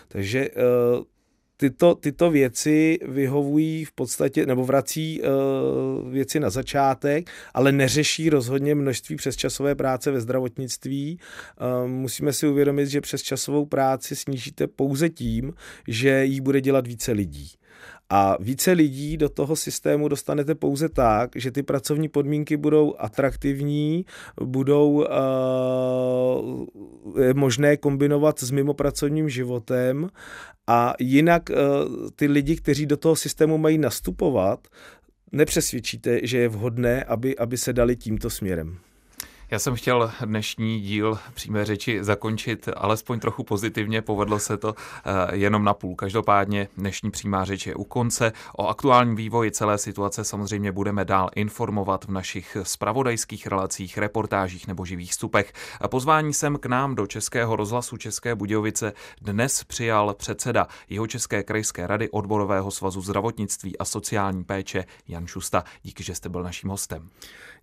Takže 0.08 0.50
uh, 0.50 1.04
tyto, 1.58 1.96
tyto 1.96 2.32
věci 2.32 3.00
vyhovují 3.08 3.86
v 3.86 3.92
podstatě, 3.92 4.46
nebo 4.46 4.66
vrací 4.66 5.22
uh, 5.22 6.12
věci 6.12 6.40
na 6.40 6.50
začátek, 6.50 7.30
ale 7.54 7.72
neřeší 7.72 8.30
rozhodně 8.30 8.76
množství 8.76 9.16
přesčasové 9.16 9.76
práce 9.76 10.12
ve 10.12 10.22
zdravotnictví. 10.22 11.20
Uh, 11.84 11.90
musíme 11.90 12.34
si 12.34 12.48
uvědomit, 12.48 12.88
že 12.88 13.02
přesčasovou 13.02 13.66
práci 13.66 14.16
snížíte 14.16 14.68
pouze 14.68 15.10
tím, 15.10 15.54
že 15.88 16.26
jí 16.26 16.42
bude 16.42 16.62
dělat 16.62 16.88
více 16.88 17.12
lidí. 17.12 17.52
A 18.10 18.38
více 18.40 18.72
lidí 18.72 19.18
do 19.18 19.30
toho 19.30 19.56
systému 19.56 20.08
dostanete 20.08 20.56
pouze 20.56 20.90
tak, 20.90 21.32
že 21.36 21.52
ty 21.52 21.64
pracovní 21.64 22.10
podmínky 22.10 22.58
budou 22.58 22.96
atraktivní, 23.00 24.06
budou 24.42 24.92
uh, 24.92 25.06
možné 27.34 27.78
kombinovat 27.78 28.40
s 28.40 28.52
mimopracovním 28.52 29.30
životem 29.30 30.10
a 30.68 30.94
jinak 31.00 31.50
uh, 31.50 31.56
ty 32.16 32.28
lidi, 32.28 32.56
kteří 32.56 32.86
do 32.86 32.98
toho 32.98 33.16
systému 33.16 33.58
mají 33.58 33.78
nastupovat, 33.78 34.68
nepřesvědčíte, 35.32 36.20
že 36.24 36.38
je 36.38 36.50
vhodné, 36.50 37.04
aby, 37.04 37.38
aby 37.38 37.58
se 37.58 37.74
dali 37.74 37.96
tímto 37.96 38.30
směrem. 38.30 38.78
Já 39.52 39.60
jsem 39.60 39.76
chtěl 39.76 40.12
dnešní 40.26 40.82
díl 40.82 41.20
přímé 41.34 41.66
řeči 41.66 42.04
zakončit 42.04 42.70
alespoň 42.78 43.20
trochu 43.20 43.44
pozitivně, 43.44 44.02
povedlo 44.02 44.40
se 44.40 44.58
to 44.58 44.76
eh, 44.78 45.36
jenom 45.36 45.64
na 45.64 45.74
půl. 45.74 45.96
Každopádně 45.96 46.68
dnešní 46.78 47.12
přímá 47.12 47.46
řeč 47.46 47.68
je 47.68 47.76
u 47.76 47.84
konce. 47.84 48.34
O 48.58 48.68
aktuálním 48.68 49.16
vývoji 49.16 49.52
celé 49.52 49.78
situace 49.78 50.24
samozřejmě 50.24 50.72
budeme 50.72 51.06
dál 51.06 51.30
informovat 51.36 52.06
v 52.06 52.12
našich 52.12 52.58
spravodajských 52.64 53.48
relacích, 53.48 53.98
reportážích 53.98 54.68
nebo 54.68 54.86
živých 54.86 55.12
vstupech. 55.12 55.54
Pozvání 55.88 56.34
sem 56.34 56.58
k 56.58 56.66
nám 56.66 56.96
do 56.96 57.08
Českého 57.08 57.56
rozhlasu 57.56 57.98
České 57.98 58.36
Budějovice 58.36 58.94
dnes 59.22 59.64
přijal 59.64 60.14
předseda 60.14 60.68
jeho 60.90 61.08
České 61.08 61.44
krajské 61.44 61.88
rady 61.88 62.10
odborového 62.10 62.72
svazu 62.72 63.02
zdravotnictví 63.02 63.78
a 63.78 63.86
sociální 63.86 64.44
péče 64.44 64.86
Jan 65.08 65.28
Šusta. 65.28 65.64
Díky, 65.84 66.04
že 66.04 66.16
jste 66.16 66.30
byl 66.30 66.44
naším 66.44 66.70
hostem. 66.70 67.10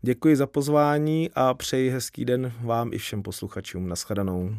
Děkuji 0.07 0.37
za 0.37 0.47
pozvání 0.47 1.31
a 1.35 1.55
přeji 1.55 1.91
hezký 1.91 2.25
den 2.25 2.53
vám 2.61 2.93
i 2.93 2.99
všem 2.99 3.23
posluchačům. 3.23 3.89
Naschledanou. 3.89 4.57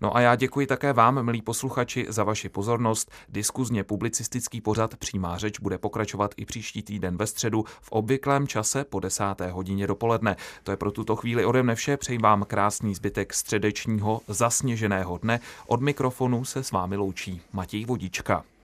No 0.00 0.16
a 0.16 0.20
já 0.20 0.36
děkuji 0.36 0.66
také 0.66 0.92
vám, 0.92 1.22
milí 1.22 1.42
posluchači, 1.42 2.06
za 2.08 2.24
vaši 2.24 2.48
pozornost. 2.48 3.10
Diskuzně 3.28 3.84
publicistický 3.84 4.60
pořad 4.60 4.96
Přímá 4.96 5.38
řeč 5.38 5.60
bude 5.60 5.78
pokračovat 5.78 6.34
i 6.36 6.44
příští 6.44 6.82
týden 6.82 7.16
ve 7.16 7.26
středu 7.26 7.64
v 7.80 7.92
obvyklém 7.92 8.46
čase 8.46 8.84
po 8.84 9.00
desáté 9.00 9.50
hodině 9.50 9.86
dopoledne. 9.86 10.36
To 10.62 10.70
je 10.70 10.76
pro 10.76 10.90
tuto 10.90 11.16
chvíli 11.16 11.44
ode 11.44 11.62
mne 11.62 11.74
vše. 11.74 11.96
Přeji 11.96 12.18
vám 12.18 12.44
krásný 12.44 12.94
zbytek 12.94 13.34
středečního 13.34 14.20
zasněženého 14.28 15.18
dne. 15.18 15.40
Od 15.66 15.80
mikrofonu 15.80 16.44
se 16.44 16.64
s 16.64 16.72
vámi 16.72 16.96
loučí 16.96 17.40
Matěj 17.52 17.84
Vodička. 17.84 18.44